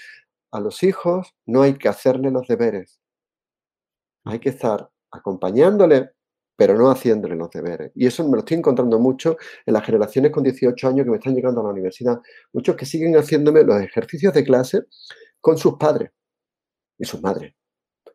[0.52, 3.00] A los hijos no hay que hacerle los deberes.
[4.24, 6.10] Hay que estar acompañándole,
[6.56, 7.92] pero no haciéndole los deberes.
[7.94, 11.16] Y eso me lo estoy encontrando mucho en las generaciones con 18 años que me
[11.16, 12.20] están llegando a la universidad.
[12.52, 14.82] Muchos que siguen haciéndome los ejercicios de clase
[15.40, 16.10] con sus padres
[16.98, 17.54] y sus madres.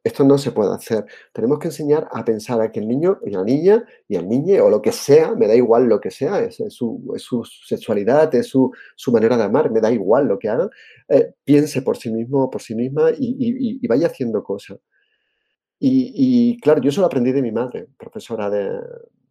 [0.05, 1.03] Esto no se puede hacer.
[1.33, 4.63] Tenemos que enseñar a pensar a que el niño y la niña y el niño
[4.63, 7.43] o lo que sea, me da igual lo que sea, es, es, su, es su,
[7.43, 10.69] sexualidad, es su, su, manera de amar, me da igual lo que haga,
[11.09, 14.77] eh, piense por sí mismo por sí misma y, y, y vaya haciendo cosas.
[15.79, 16.11] Y,
[16.53, 18.69] y, claro, yo eso lo aprendí de mi madre, profesora de,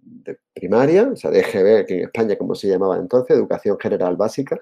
[0.01, 4.17] de, primaria, o sea, de EGB, que en España como se llamaba entonces, Educación General
[4.17, 4.61] Básica,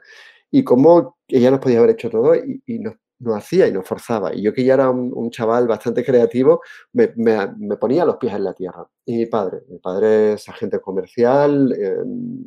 [0.50, 3.86] y cómo ella nos podía haber hecho todo y, y nos nos hacía y nos
[3.86, 4.34] forzaba.
[4.34, 6.60] Y yo que ya era un, chaval bastante creativo,
[6.92, 8.86] me, me, ponía los pies en la tierra.
[9.04, 11.96] Y mi padre, mi padre es agente comercial, eh,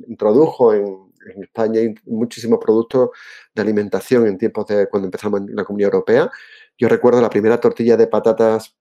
[0.07, 0.85] introdujo en,
[1.33, 3.09] en, España muchísimos productos
[3.53, 6.29] de alimentación en tiempos de cuando empezamos en la Comunidad Europea.
[6.77, 8.75] Yo recuerdo la primera tortilla de patatas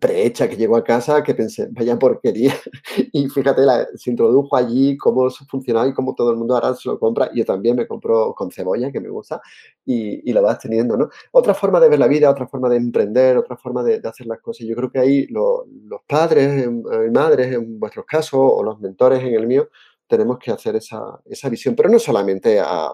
[0.00, 2.54] prehecha que llegó a casa que pensé, vaya porquería.
[3.12, 6.88] Y fíjate, la, se introdujo allí cómo funcionaba y cómo todo el mundo ahora se
[6.88, 7.30] lo compra.
[7.34, 9.40] Yo también me compro con cebolla, que me gusta,
[9.84, 11.08] y, y lo vas teniendo, ¿no?
[11.32, 14.40] Otra forma de ver la vida, otra forma de emprender, otra forma de, hacer las
[14.40, 14.66] cosas.
[14.66, 19.22] Yo creo que ahí lo, los padres, en, madres, en vuestros casos, o los mentores
[19.22, 19.68] en el mío,
[20.06, 22.92] tenemos que hacer esa, esa visión, pero no solamente a,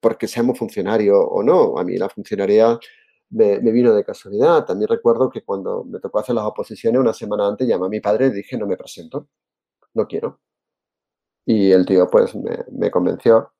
[0.00, 1.78] porque seamos funcionarios o no.
[1.78, 2.78] A mí la funcionariedad
[3.30, 4.64] me, vino de casualidad.
[4.64, 8.00] También recuerdo que cuando me tocó hacer las oposiciones, una semana antes llamé a mi
[8.00, 9.28] padre y dije, no me presento,
[9.94, 10.40] no quiero.
[11.46, 13.52] Y el tío pues me, me convenció,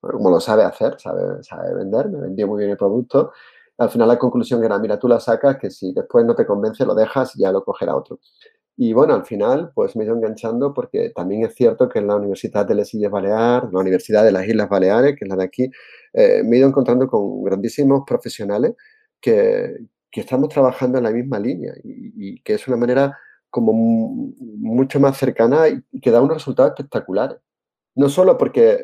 [0.00, 3.32] como lo sabe hacer, sabe, sabe vender, me vendió muy bien el producto.
[3.78, 6.86] Al final la conclusión era, mira, tú la sacas, que si después no te convence,
[6.86, 8.20] lo dejas y ya lo cogerá otro.
[8.78, 12.08] Y bueno, al final, pues me he ido enganchando porque también es cierto que en
[12.08, 15.36] la Universidad de las Islas Baleares, la Universidad de las Islas Baleares, que es la
[15.36, 15.70] de aquí,
[16.12, 18.74] eh, me he ido encontrando con grandísimos profesionales
[19.20, 19.76] que,
[20.12, 23.18] estamos trabajando en la misma línea y, que es una manera
[23.50, 27.36] como mucho más cercana y que da unos resultados espectaculares.
[27.96, 28.78] No solo porque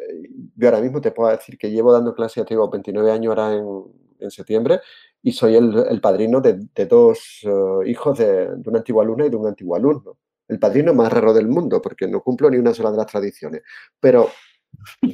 [0.56, 3.54] yo ahora mismo te puedo decir que llevo dando clase, ya tengo 29 años ahora
[3.54, 4.80] en, septiembre,
[5.20, 9.48] y soy el, padrino de, dos eh, hijos de, una antigua alumna y de un
[9.48, 10.16] antiguo alumno.
[10.46, 13.62] El padrino más raro del mundo, porque no cumplo ni una sola de las tradiciones.
[13.98, 14.28] Pero,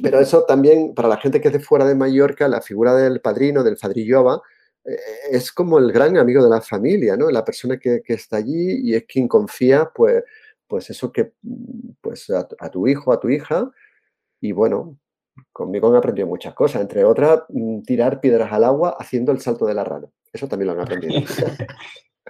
[0.03, 3.19] pero eso también, para la gente que es de fuera de Mallorca, la figura del
[3.19, 4.41] padrino, del fadrilloba,
[4.83, 7.29] es como el gran amigo de la familia, ¿no?
[7.29, 10.23] La persona que, está allí y es quien confía, pues,
[10.67, 11.33] pues eso que,
[12.01, 13.69] pues a, tu hijo, a tu hija.
[14.41, 14.97] Y bueno,
[15.51, 19.65] conmigo han aprendido muchas cosas, entre otras, mm, tirar piedras al agua haciendo el salto
[19.65, 20.07] de la rana.
[20.31, 21.21] Eso también lo han aprendido.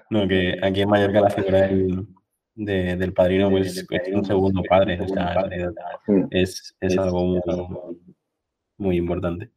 [0.10, 1.70] no, que aquí en Mallorca la figura
[2.56, 5.46] del, padrino pues, es un segundo padre, o sea,
[6.08, 6.26] mm.
[6.32, 7.42] es, algo muy,
[8.78, 9.52] muy importante.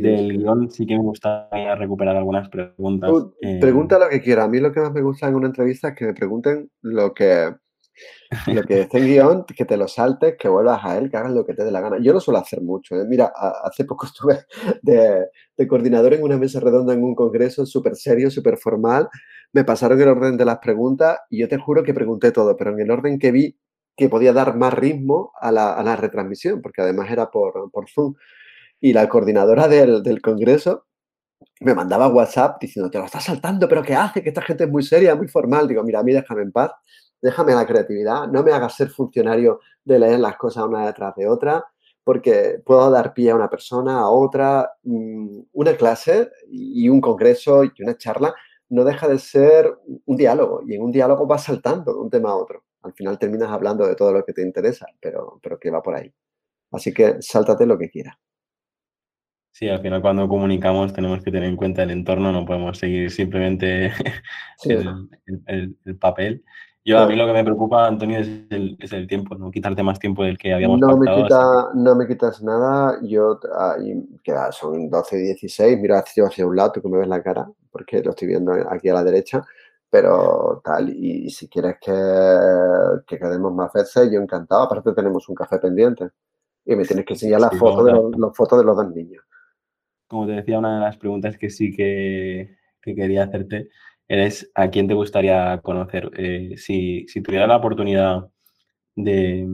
[0.00, 3.10] Del guion sí que me gustaría recuperar algunas preguntas.
[3.40, 4.44] Eh, pregunta lo que quiera.
[4.44, 7.12] A mí lo que más me gusta en una entrevista es que me pregunten lo
[7.12, 7.54] que,
[8.46, 11.32] lo que esté en guion, que te lo saltes, que vuelvas a él, que hagas
[11.32, 11.98] lo que te dé la gana.
[12.00, 12.96] Yo no suelo hacer mucho.
[12.96, 13.04] ¿eh?
[13.06, 13.32] Mira,
[13.64, 14.44] hace poco estuve
[14.82, 15.26] de,
[15.56, 19.08] de, coordinador en una mesa redonda en un congreso súper serio, súper formal.
[19.52, 22.72] Me pasaron el orden de las preguntas y yo te juro que pregunté todo, pero
[22.72, 23.56] en el orden que vi
[23.96, 27.86] que podía dar más ritmo a la, a la retransmisión, porque además era por, por
[27.90, 28.14] Zoom.
[28.80, 30.86] Y la coordinadora del, del congreso
[31.60, 34.22] me mandaba WhatsApp diciendo, te lo estás saltando, pero ¿qué hace?
[34.22, 35.68] Que esta gente es muy seria, muy formal.
[35.68, 36.72] Digo, mira, a mí déjame en paz,
[37.20, 41.28] déjame la creatividad, no me hagas ser funcionario de leer las cosas una detrás de
[41.28, 41.64] otra,
[42.04, 44.72] porque puedo dar pie a una persona, a otra.
[44.82, 48.34] Mm, una clase y un congreso y una charla
[48.70, 52.30] no deja de ser un diálogo y en un diálogo vas saltando de un tema
[52.30, 52.64] a otro.
[52.82, 55.94] Al final terminas hablando de todo lo que te interesa, pero, pero que va por
[55.96, 56.12] ahí.
[56.72, 58.16] Así que sáltate lo que quieras.
[59.52, 63.10] Sí, al final cuando comunicamos tenemos que tener en cuenta el entorno, no podemos seguir
[63.10, 63.92] simplemente
[65.46, 66.44] el, papel.
[66.84, 70.24] Yo a mí lo que me preocupa, Antonio, es el, tiempo, no quitarte más tiempo
[70.24, 71.06] del que habíamos no Me
[71.74, 73.76] No me quitas nada, yo, ah,
[74.24, 77.50] queda, son 12 y 16, mira hacia un lado, tú que me ves la cara,
[77.70, 79.44] porque lo estoy viendo aquí a la derecha,
[79.90, 81.92] pero tal, y, si quieres que,
[83.06, 86.08] que quedemos más veces, yo encantado, aparte tenemos un café pendiente,
[86.64, 89.22] y me tienes que enseñar la foto de los, fotos de los dos niños
[90.10, 93.68] como te decía, una de las preguntas que sí que, quería hacerte
[94.08, 96.10] es a quién te gustaría conocer.
[96.16, 98.28] Eh, si, si tuviera la oportunidad
[98.96, 99.46] de,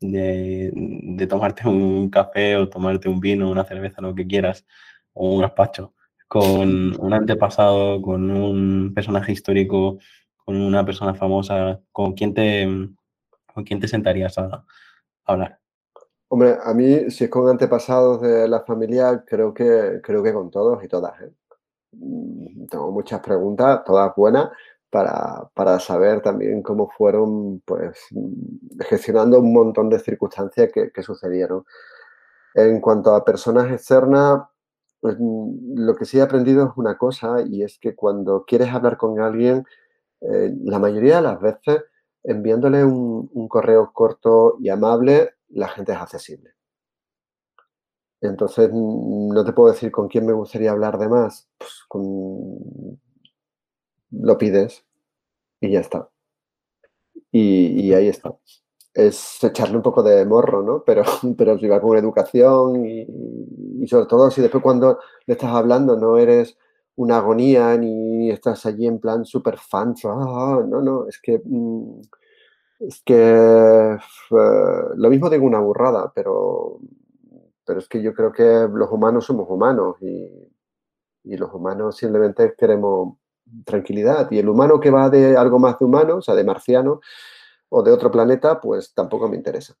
[0.00, 4.66] de, tomarte un café o tomarte un vino, una cerveza, lo que quieras,
[5.14, 5.94] o un gazpacho,
[6.28, 9.98] con un antepasado, con un personaje histórico,
[10.36, 12.66] con una persona famosa, ¿con quién te,
[13.54, 14.64] con quién te sentarías a
[15.24, 15.63] hablar?
[16.34, 20.50] Hombre, a mí, si es con antepasados de la familia, creo que, creo que con
[20.50, 21.20] todos y todas.
[21.20, 21.30] ¿eh?
[21.92, 24.50] Mm, tengo muchas preguntas, todas buenas,
[24.90, 28.08] para, para, saber también cómo fueron pues,
[28.80, 31.64] gestionando un montón de circunstancias que, que sucedieron.
[32.54, 34.42] En cuanto a personas externas,
[35.00, 38.70] pues, mm, lo que sí he aprendido es una cosa y es que cuando quieres
[38.74, 39.64] hablar con alguien,
[40.20, 41.84] eh, la mayoría de las veces
[42.24, 46.54] enviándole un, un correo corto y amable, la gente es accesible.
[48.20, 51.48] Entonces, no te puedo decir con quién me gustaría hablar de más.
[51.58, 52.06] Pues.
[54.10, 54.84] Lo pides
[55.60, 56.08] y ya está.
[57.30, 58.34] Y, ahí está.
[58.94, 60.84] Es echarle un poco de morro, ¿no?
[60.84, 61.02] Pero,
[61.36, 66.16] pero si va con educación y, sobre todo si después cuando le estás hablando no
[66.16, 66.56] eres
[66.96, 69.94] una agonía ni estás allí en plan súper fan.
[70.04, 71.40] Ah, no, no, es que...
[71.44, 72.00] Mm,
[72.88, 73.98] es que eh,
[74.96, 76.78] lo mismo digo una burrada, pero,
[77.64, 80.50] pero es que yo creo que los humanos somos humanos y,
[81.36, 83.16] los humanos simplemente queremos
[83.64, 84.30] tranquilidad.
[84.30, 87.00] Y el humano que va de algo más de humano, o sea, de marciano
[87.70, 89.74] o de otro planeta, pues tampoco me interesa.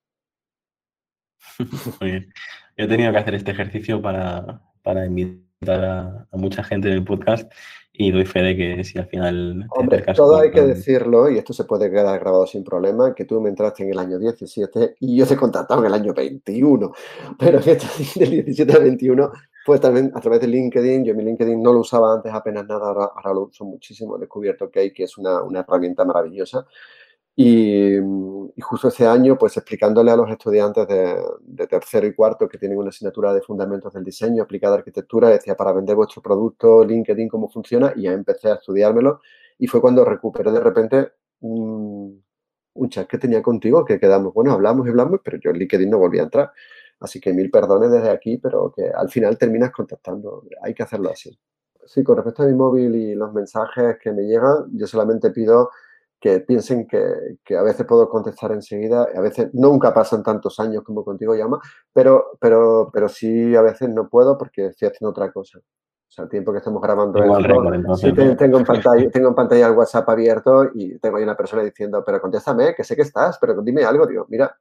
[2.00, 2.32] Muy bien.
[2.78, 6.94] Yo he tenido que hacer este ejercicio para, para invitar a, a, mucha gente en
[6.94, 7.52] el podcast
[7.96, 9.66] y doy fe de que si al final...
[9.70, 13.40] Hombre, todo hay que decirlo, y esto se puede quedar grabado sin problema, que tú
[13.40, 16.92] me entraste en el año 17 y yo te he en el año 21.
[17.38, 17.86] Pero que esto
[18.18, 19.30] del 17 al 21
[19.64, 21.04] fue también a través de LinkedIn.
[21.04, 24.16] Yo mi LinkedIn no lo usaba antes apenas nada, ahora, lo uso muchísimo.
[24.16, 26.66] He descubierto que hay, que es una, una herramienta maravillosa.
[27.36, 27.98] Y,
[28.60, 32.90] justo ese año, pues explicándole a los estudiantes de, tercero y cuarto que tienen una
[32.90, 37.48] asignatura de fundamentos del diseño aplicada a arquitectura, decía para vender vuestro producto, LinkedIn, cómo
[37.48, 39.20] funciona, y ya empecé a estudiármelo.
[39.58, 42.22] Y fue cuando recuperé de repente un,
[42.88, 45.98] chat que tenía contigo, que quedamos, bueno, hablamos y hablamos, pero yo en LinkedIn no
[45.98, 46.52] volví a entrar.
[47.00, 50.44] Así que mil perdones desde aquí, pero que al final terminas contactando.
[50.62, 51.36] Hay que hacerlo así.
[51.86, 55.70] Sí, con respecto a mi móvil y los mensajes que me llegan, yo solamente pido
[56.24, 61.04] que piensen que, a veces puedo contestar enseguida, a veces nunca pasan tantos años como
[61.04, 61.60] contigo llama,
[61.92, 65.58] pero, pero, pero sí a veces no puedo porque estoy haciendo otra cosa.
[65.58, 69.76] O sea, el tiempo que estamos grabando esto, tengo, en pantalla, tengo en pantalla el
[69.76, 73.60] WhatsApp abierto y tengo ahí una persona diciendo, pero contéstame, que sé que estás, pero
[73.60, 74.06] dime algo.
[74.06, 74.56] Digo, mira,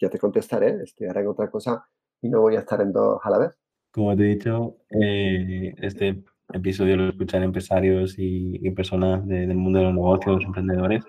[0.00, 1.84] ya te contestaré, estoy ahora en otra cosa
[2.22, 3.50] y no voy a estar en dos a la vez.
[3.90, 9.86] Como te he dicho, eh, este episodio lo escuchan empresarios y, personas del mundo de
[9.86, 11.04] los negocios, emprendedores.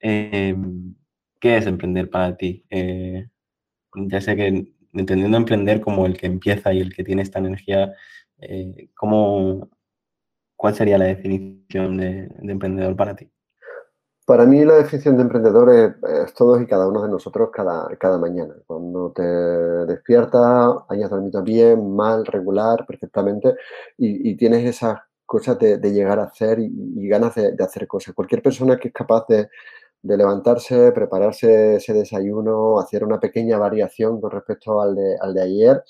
[0.00, 0.54] Eh,
[1.40, 2.64] ¿Qué es emprender para ti?
[2.70, 3.28] Eh,
[3.94, 7.92] ya sé que entendiendo emprender como el que empieza y el que tiene esta energía,
[8.40, 9.70] eh, ¿cómo,
[10.56, 13.30] ¿cuál sería la definición de, emprendedor para ti?
[14.24, 18.18] Para mí la definición de emprendedor es, todos y cada uno de nosotros cada, cada
[18.18, 18.54] mañana.
[18.66, 23.54] Cuando te despiertas, hayas dormido bien, mal, regular, perfectamente,
[23.98, 28.14] y, tienes esas cosas de, llegar a hacer y, ganas de, hacer cosas.
[28.14, 29.48] Cualquier persona que es capaz de,
[30.02, 35.84] levantarse, prepararse ese desayuno, hacer una pequeña variación con respecto al de, al de ayer,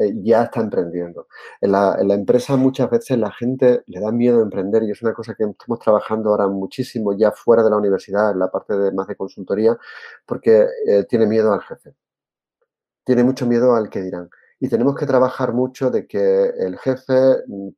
[0.00, 1.28] eh, ya está emprendiendo.
[1.60, 5.12] En la, empresa muchas veces la gente le da miedo a emprender y es una
[5.12, 8.92] cosa que estamos trabajando ahora muchísimo ya fuera de la universidad, en la parte de
[8.92, 9.76] más de consultoría,
[10.26, 11.94] porque eh, tiene miedo al jefe.
[13.04, 14.30] Tiene mucho miedo al que dirán.
[14.58, 17.12] Y tenemos que trabajar mucho de que el jefe
[17.46, 17.68] mm,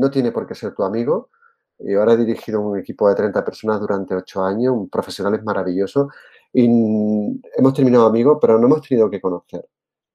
[0.00, 1.30] no tiene por qué ser tu amigo.
[1.78, 5.44] Yo ahora he dirigido un equipo de 30 personas durante 8 años, un profesional es
[5.44, 6.08] maravilloso
[6.52, 9.64] y mm, hemos terminado amigos, pero no hemos tenido que conocer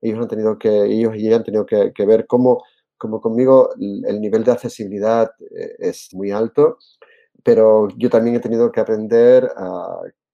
[0.02, 2.64] ellos han tenido que, ellos y ella han tenido que, ver cómo,
[2.98, 6.78] como conmigo el nivel de accesibilidad eh, es muy alto,
[7.44, 9.50] pero yo también he tenido que aprender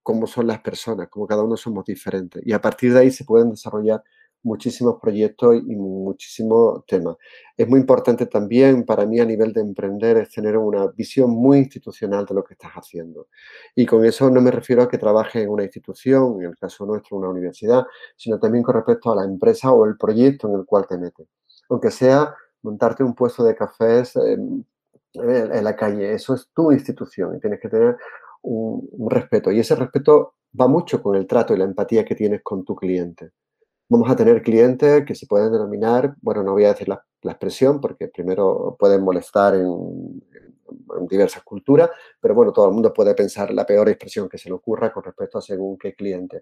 [0.01, 2.41] cómo son las personas, cómo cada uno somos diferentes.
[2.45, 4.03] Y a partir de ahí se pueden desarrollar
[4.43, 7.15] muchísimos proyectos y muchísimos temas.
[7.57, 11.59] Es muy importante también para mí a nivel de emprender es tener una visión muy
[11.59, 13.27] institucional de lo que estás haciendo.
[13.75, 16.85] Y con eso no me refiero a que trabajes en una institución, en el caso
[16.85, 17.85] nuestro una universidad,
[18.15, 21.27] sino también con respecto a la empresa o el proyecto en el cual te metes.
[21.69, 24.65] Aunque sea montarte un puesto de cafés en,
[25.13, 27.97] la calle, eso es tu institución y tienes que tener
[28.41, 29.51] un respeto.
[29.51, 32.75] Y ese respeto va mucho con el trato y la empatía que tienes con tu
[32.75, 33.31] cliente.
[33.89, 37.79] Vamos a tener clientes que se pueden denominar, bueno, no voy a decir la, expresión
[37.79, 40.21] porque primero pueden molestar en,
[41.09, 44.55] diversas culturas, pero bueno, todo el mundo puede pensar la peor expresión que se le
[44.55, 46.41] ocurra con respecto a según qué cliente.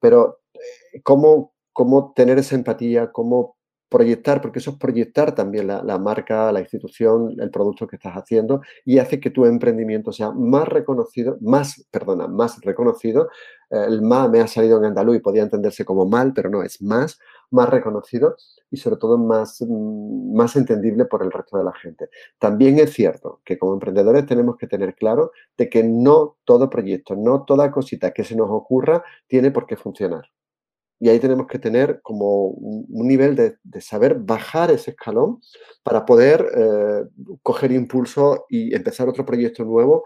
[0.00, 3.12] Pero, eh, ¿cómo, cómo tener esa empatía?
[3.12, 3.56] ¿Cómo
[3.92, 8.62] proyectar, porque eso es proyectar también la, marca, la institución, el producto que estás haciendo
[8.84, 13.28] y hace que tu emprendimiento sea más reconocido, más, perdona, más reconocido.
[13.70, 16.80] el más me ha salido en andaluz y podía entenderse como mal, pero no, es
[16.82, 17.18] más,
[17.50, 18.36] más reconocido
[18.70, 22.08] y sobre todo más, mm, más entendible por el resto de la gente.
[22.38, 27.14] También es cierto que como emprendedores tenemos que tener claro de que no todo proyecto,
[27.16, 30.24] no toda cosita que se nos ocurra tiene por qué funcionar.
[31.02, 35.40] Y ahí tenemos que tener como un, nivel de, saber bajar ese escalón
[35.82, 37.02] para poder eh,
[37.42, 40.04] coger impulso y empezar otro proyecto nuevo,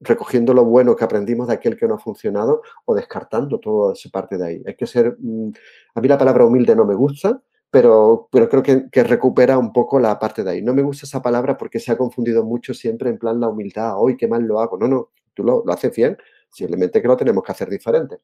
[0.00, 4.10] recogiendo lo bueno que aprendimos de aquel que no ha funcionado o descartando toda esa
[4.10, 4.62] parte de ahí.
[4.66, 5.50] Hay que ser, mm,
[5.94, 7.40] a mí la palabra humilde no me gusta,
[7.70, 10.60] pero, pero creo que, recupera un poco la parte de ahí.
[10.60, 13.94] No me gusta esa palabra porque se ha confundido mucho siempre en plan la humildad,
[13.96, 14.76] hoy qué mal lo hago.
[14.76, 16.18] No, no, tú lo, lo haces bien,
[16.50, 18.18] simplemente que lo tenemos que hacer diferente.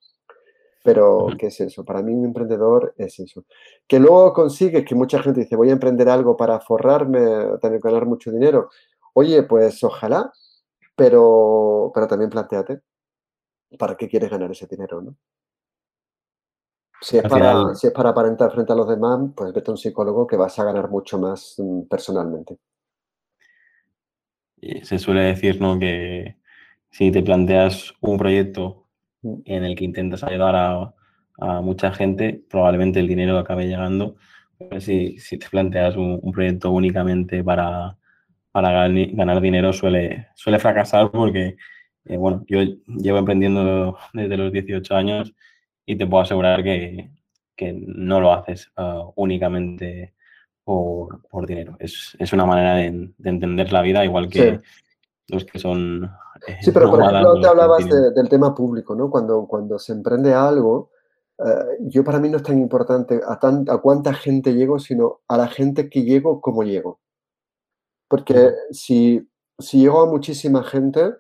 [0.83, 1.85] Pero, ¿qué es eso?
[1.85, 3.45] Para mí un emprendedor es eso.
[3.87, 7.21] Que luego consigues que mucha gente dice, voy a emprender algo para forrarme,
[7.61, 8.71] tener que ganar mucho dinero.
[9.13, 10.33] Oye, pues ojalá,
[10.97, 12.81] pero, pero también planteate,
[13.79, 15.03] ¿para qué quieres ganar ese dinero?
[15.03, 15.17] ¿no?
[17.03, 19.79] Si es, para, si es para aparentar frente a los demás, pues vete a un
[19.79, 22.59] psicólogo que vas a ganar mucho más mm, personalmente.
[24.83, 25.79] Se suele decir, ¿no?
[25.79, 26.37] Que
[26.91, 28.80] si te planteas un proyecto
[29.23, 30.95] en el que intentas ayudar a,
[31.63, 34.17] mucha gente, probablemente el dinero acabe llegando.
[34.79, 37.97] si, si te planteas un, proyecto únicamente para,
[38.53, 41.57] para ganar, dinero, suele, suele fracasar porque,
[42.05, 45.35] eh, bueno, yo llevo emprendiendo desde los 18 años
[45.87, 47.11] y te puedo asegurar que,
[47.73, 50.15] no lo haces ah, únicamente
[50.65, 51.77] por, dinero.
[51.79, 54.61] Es, una manera de, entender la vida, igual que
[55.31, 56.11] los que son
[56.61, 59.11] Sí, pero por ejemplo, te hablabas del tema público, ¿no?
[59.11, 60.91] Cuando, cuando se emprende algo,
[61.39, 65.37] eh, yo para mí no es tan importante a, a cuánta gente llego, sino a
[65.37, 67.01] la gente que llego, cómo llego.
[68.09, 69.29] Porque si,
[69.59, 71.15] si llego a muchísima gente,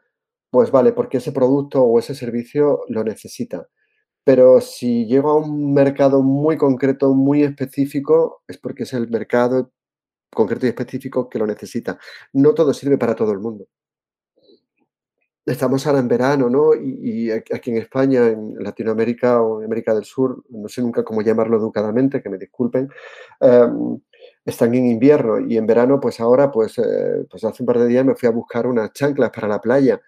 [0.50, 3.68] pues vale, porque ese producto o ese servicio lo necesita.
[4.24, 9.72] Pero si llego a un mercado muy concreto, muy específico, es porque es el mercado
[10.30, 11.98] concreto y específico que lo necesita.
[12.32, 13.66] No todo sirve para todo el mundo.
[15.46, 16.74] Estamos ahora en verano, ¿no?
[16.74, 21.56] Y, aquí en España, en Latinoamérica o América del Sur, no sé nunca cómo llamarlo
[21.56, 22.88] educadamente, que me disculpen,
[23.40, 24.00] em,
[24.44, 27.86] están en invierno y en verano, pues ahora, pues, eh, pues hace un par de
[27.86, 30.00] días me fui a buscar unas chanclas para la playa.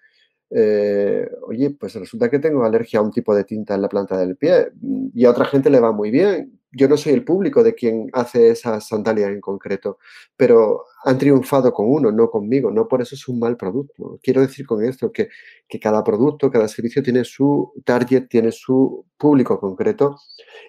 [0.49, 4.17] Eh, oye, pues resulta que tengo alergia a un tipo de tinta en la planta
[4.17, 4.71] del pie
[5.13, 8.09] y a otra gente le va muy bien yo no soy el público de quien
[8.13, 9.99] hace esas sandalias en concreto,
[10.35, 14.19] pero han triunfado con uno, no conmigo, no por eso es un mal producto.
[14.23, 15.29] Quiero decir con esto que,
[15.67, 20.17] que cada producto, cada servicio tiene su target, tiene su público concreto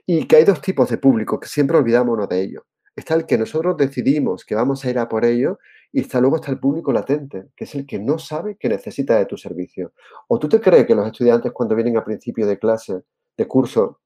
[0.07, 2.65] y que hay dos tipos de público, que siempre olvidamos uno de ellos.
[2.95, 5.59] Está el que nosotros decidimos que vamos a ir a por ello
[5.91, 9.17] y está luego está el público latente, que es el que no sabe que necesita
[9.17, 9.93] de tu servicio.
[10.29, 13.03] ¿O tú te crees que los estudiantes cuando vienen a principio de clase,
[13.37, 14.01] de curso,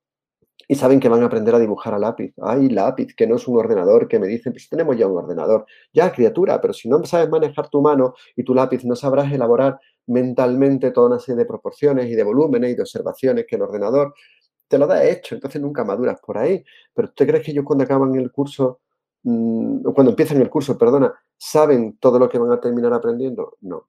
[0.67, 2.35] y saben que van a aprender a dibujar a lápiz.
[2.43, 5.67] Ay, lápiz, que no es un ordenador, que me dicen, pues tenemos ya un ordenador.
[5.93, 9.79] Ya, criatura, pero si no sabes manejar tu mano y tu lápiz, no sabrás elaborar
[10.07, 14.15] mentalmente toda una serie de proporciones y de volúmenes y de observaciones que el ordenador
[14.69, 16.63] te lo da hecho, entonces nunca maduras por ahí.
[16.95, 18.81] Pero ¿tú crees que ellos cuando acaban el curso,
[19.23, 23.57] mm, cuando empiezan el curso, perdona, saben todo lo que van a terminar aprendiendo?
[23.63, 23.89] No.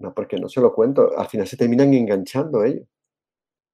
[0.00, 1.18] No, porque no se lo cuento.
[1.18, 2.86] Al final se terminan enganchando ellos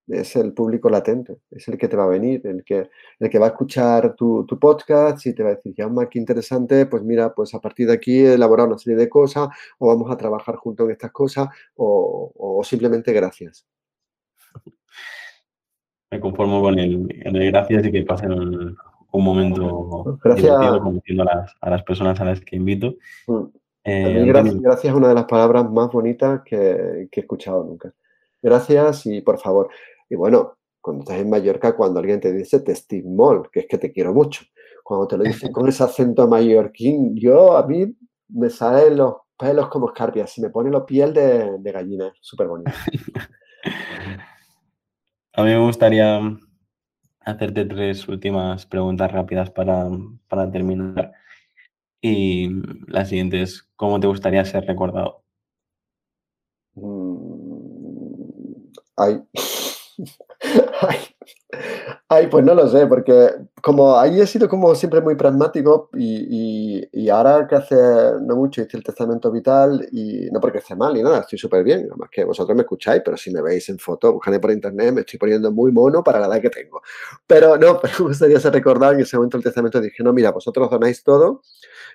[0.09, 3.39] es el público latente, es el que te va a venir, el que, el que
[3.39, 7.35] va a escuchar tu, podcast y te va a decir, ya qué interesante, pues mira,
[7.35, 9.49] pues a partir de aquí he elaborado una serie de cosas
[9.79, 13.67] o vamos a trabajar juntos en estas cosas o, simplemente gracias.
[16.11, 17.09] Me conformo con el,
[17.51, 18.77] gracias y que pasen un,
[19.13, 20.81] momento gracias.
[20.81, 21.25] conociendo
[21.61, 22.95] a las, personas a las que invito.
[23.27, 23.45] Mm.
[23.87, 27.93] Eh, gracias, gracias, es una de las palabras más bonitas que, que he escuchado nunca.
[28.45, 29.71] Gracias y por favor,
[30.09, 33.91] y bueno, cuando estás en Mallorca, cuando alguien te dice testimol, que es que te
[33.91, 34.45] quiero mucho,
[34.83, 37.97] cuando te lo dicen con ese acento mallorquín, yo a mí
[38.29, 42.71] me salen los pelos como escarpias, y me pone la piel de, gallina, súper bonito.
[45.37, 46.21] A mí me gustaría
[47.19, 49.89] hacerte tres últimas preguntas rápidas para,
[50.29, 51.13] para terminar.
[52.01, 52.51] Y
[52.87, 55.25] la siguiente es, ¿cómo te gustaría ser recordado?
[56.77, 59.23] Mm, ay.
[62.09, 63.31] Ay, pues no lo sé, porque
[63.63, 67.77] como ahí he sido como siempre muy pragmático y, ahora que hace
[68.23, 71.63] no mucho hice el testamento vital y no porque esté mal ni nada, estoy súper
[71.63, 74.93] bien, además que vosotros me escucháis, pero si me veis en foto, buscadme por internet,
[74.93, 76.83] me estoy poniendo muy mono para la edad que tengo.
[77.27, 80.31] Pero no, pero me gustaría ser recordado en ese momento del testamento dije, no, mira,
[80.31, 81.43] vosotros donáis todo,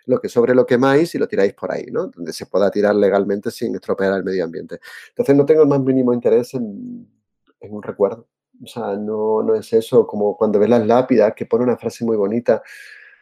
[0.06, 2.08] lo que sobre lo quemáis y lo tiráis por ahí, ¿no?
[2.08, 4.80] Donde se pueda tirar legalmente sin estropear el medio ambiente.
[5.10, 7.19] Entonces no tengo el más mínimo interés en
[7.60, 8.28] en un recuerdo.
[8.64, 12.04] O sea, no, no es eso, como cuando ves las lápidas que pone una frase
[12.06, 12.62] muy bonita.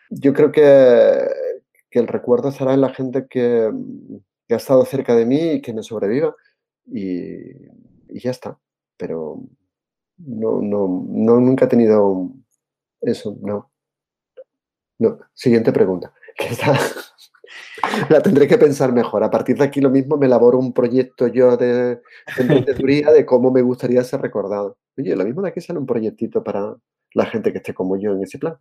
[0.10, 1.28] Yo creo que,
[1.90, 3.72] que el recuerdo estará en la gente que,
[4.48, 6.36] que, ha estado cerca de mí y que me sobreviva.
[6.86, 7.36] Y,
[8.10, 8.58] y ya está.
[8.98, 9.44] Pero
[10.18, 12.32] no, no, no, nunca he tenido
[13.02, 13.70] eso, no.
[15.00, 15.20] No.
[15.34, 16.14] Siguiente pregunta.
[16.38, 16.74] ¿Qué está?
[18.10, 19.24] La tendré que pensar mejor.
[19.24, 22.02] A partir de aquí lo mismo me elaboro un proyecto yo de,
[22.38, 24.78] de de cómo me gustaría ser recordado.
[24.98, 26.76] Oye, lo mismo de aquí sale un proyectito para
[27.14, 28.58] la gente que esté como yo en ese plan.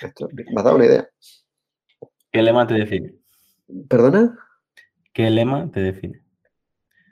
[0.00, 1.08] me has dado una idea.
[2.32, 3.14] ¿Qué lema te define?
[3.88, 4.38] ¿Perdona?
[5.12, 6.22] ¿Qué lema te define?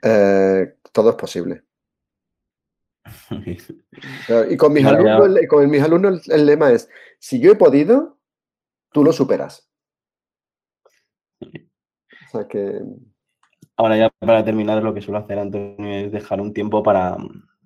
[0.03, 1.63] Eh, todo es posible.
[4.49, 8.19] y con mis, alumnos, con mis alumnos el lema es, si yo he podido,
[8.91, 9.66] tú lo superas.
[13.75, 17.15] Ahora ya para terminar lo que suelo hacer, Antonio, es dejar un tiempo para,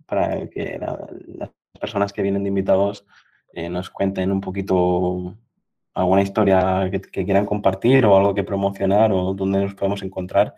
[0.05, 1.49] para que las
[1.79, 3.05] personas que vienen de invitados
[3.53, 5.37] eh, nos cuenten un poquito
[5.93, 10.55] alguna historia que, quieran compartir o algo que promocionar o dónde nos podemos encontrar.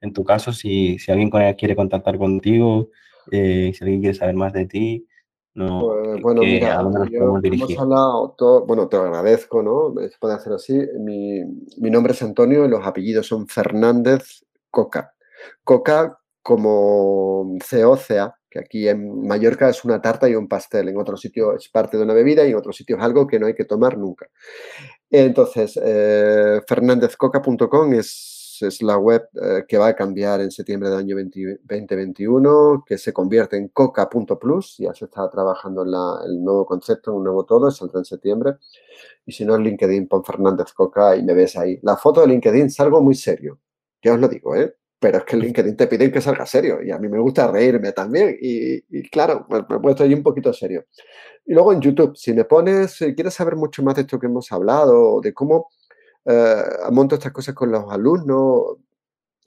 [0.00, 2.90] En tu caso, si, si alguien quiere contactar contigo,
[3.30, 5.06] eh, si alguien quiere saber más de ti,
[5.54, 9.94] no, pues, bueno, mira, hemos hablado todo, bueno, te lo agradezco, ¿no?
[10.00, 10.74] Se puede hacer así.
[10.98, 11.44] Mi,
[11.78, 15.14] mi, nombre es Antonio y los apellidos son Fernández Coca.
[15.62, 21.16] Coca como COCA, que aquí en Mallorca es una tarta y un pastel, en otro
[21.16, 23.54] sitio es parte de una bebida y en otro sitio es algo que no hay
[23.54, 24.26] que tomar nunca.
[25.08, 30.98] Entonces, eh, fernandezcoca.com es es la web eh, que va a cambiar en septiembre del
[30.98, 35.88] año 2021, que se convierte en coca.plus, ya se está trabajando en
[36.30, 38.54] el nuevo concepto, en un nuevo todo, saldrá en septiembre.
[39.26, 41.78] Y si no, en LinkedIn, pon Fernández Coca y me ves ahí.
[41.82, 43.58] La foto de LinkedIn salgo muy serio,
[44.02, 44.74] ya os lo digo, ¿eh?
[44.98, 47.50] Pero es que en LinkedIn te piden que salga serio y a mí me gusta
[47.50, 48.36] reírme también.
[48.40, 50.86] Y, claro, me, he puesto ahí un poquito serio.
[51.44, 54.26] Y luego en YouTube, si me pones, si quieres saber mucho más de esto que
[54.26, 55.68] hemos hablado, de cómo
[56.24, 56.62] eh,
[56.92, 58.78] monto estas cosas con los alumnos.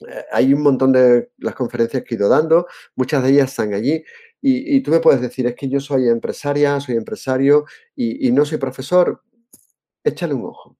[0.08, 2.66] eh, hay un montón de las conferencias que he ido dando,
[2.96, 4.04] muchas de ellas están allí.
[4.40, 7.64] Y, tú me puedes decir, es que yo soy empresaria, soy empresario
[7.96, 9.22] y, no soy profesor,
[10.04, 10.76] échale un ojo.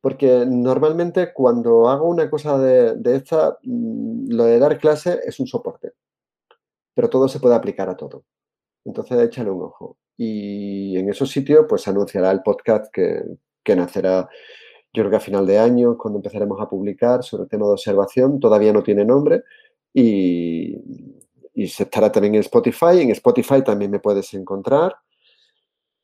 [0.00, 5.40] Porque normalmente cuando hago una cosa de, de esta, mm, lo de dar clase es
[5.40, 5.92] un soporte.
[6.94, 8.24] Pero todo se puede aplicar a todo.
[8.84, 9.98] Entonces échale un ojo.
[10.16, 13.22] Y en esos sitios pues anunciará el podcast que,
[13.64, 14.28] que nacerá
[14.92, 17.72] yo creo que a final de año, cuando empezaremos a publicar sobre el tema de
[17.72, 19.44] observación, todavía no tiene nombre
[19.94, 20.76] y,
[21.66, 23.00] se estará también en Spotify.
[23.00, 24.96] En Spotify también me puedes encontrar.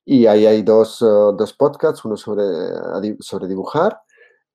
[0.04, 2.44] Y ahí hay dos, uh, dos podcasts, uno sobre,
[3.20, 3.98] sobre dibujar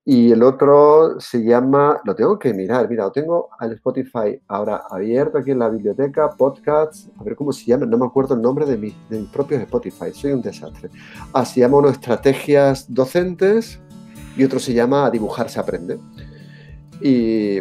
[0.06, 4.82] y el otro se llama, lo tengo que mirar, mira, lo tengo al Spotify ahora
[4.90, 8.42] abierto aquí en la biblioteca, podcasts, a ver cómo se llama, no me acuerdo el
[8.42, 10.90] nombre de, mi, de mis propios Spotify, soy un desastre.
[11.32, 13.80] Ah, se llama Estrategias Docentes
[14.36, 15.98] y otro se llama Dibujar se aprende.
[17.00, 17.58] Y,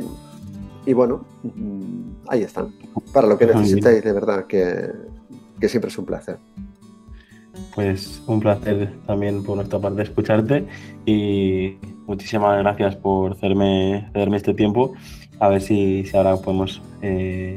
[0.85, 2.73] y bueno, mm, ahí están,
[3.11, 4.91] para lo que necesitéis, de verdad, que,
[5.59, 6.37] que siempre es un placer
[7.75, 10.65] pues un placer también por nuestra parte escucharte
[11.05, 14.93] y muchísimas gracias por hacerme, hacerme este tiempo.
[15.39, 17.55] A ver si, si ahora podemos eh,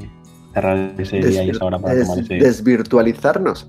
[0.55, 2.35] cerrar ese día y esa hora para tomar ese...
[2.35, 3.69] Desvirtualizarnos.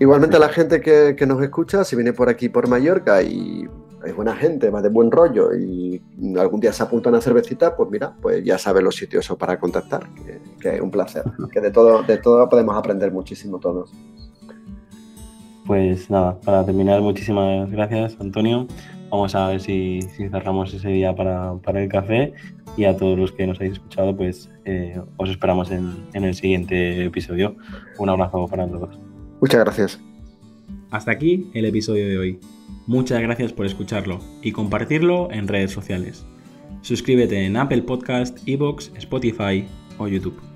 [0.00, 3.68] Igualmente a la gente que, que, nos escucha, si viene por aquí por Mallorca y
[4.04, 6.00] es buena gente, va de buen rollo y
[6.38, 9.58] algún día se apunta a una cervecita, pues mira, pues ya sabe los sitios para
[9.58, 13.92] contactar, que, que es un placer, que de todo, de todo podemos aprender muchísimo todos.
[15.66, 18.66] Pues nada, para terminar, muchísimas gracias, Antonio.
[19.10, 20.00] Vamos a ver si,
[20.30, 22.34] cerramos ese día para, el café
[22.76, 26.34] y a todos los que nos habéis escuchado, pues eh, os esperamos en, en el
[26.34, 27.56] siguiente episodio.
[27.98, 28.98] Un abrazo para todos.
[29.40, 30.00] Muchas gracias.
[30.90, 32.40] Hasta aquí el episodio de hoy.
[32.86, 36.26] Muchas gracias por escucharlo y compartirlo en redes sociales.
[36.82, 39.66] Suscríbete en Apple Podcast, Evox, Spotify
[39.98, 40.53] o YouTube.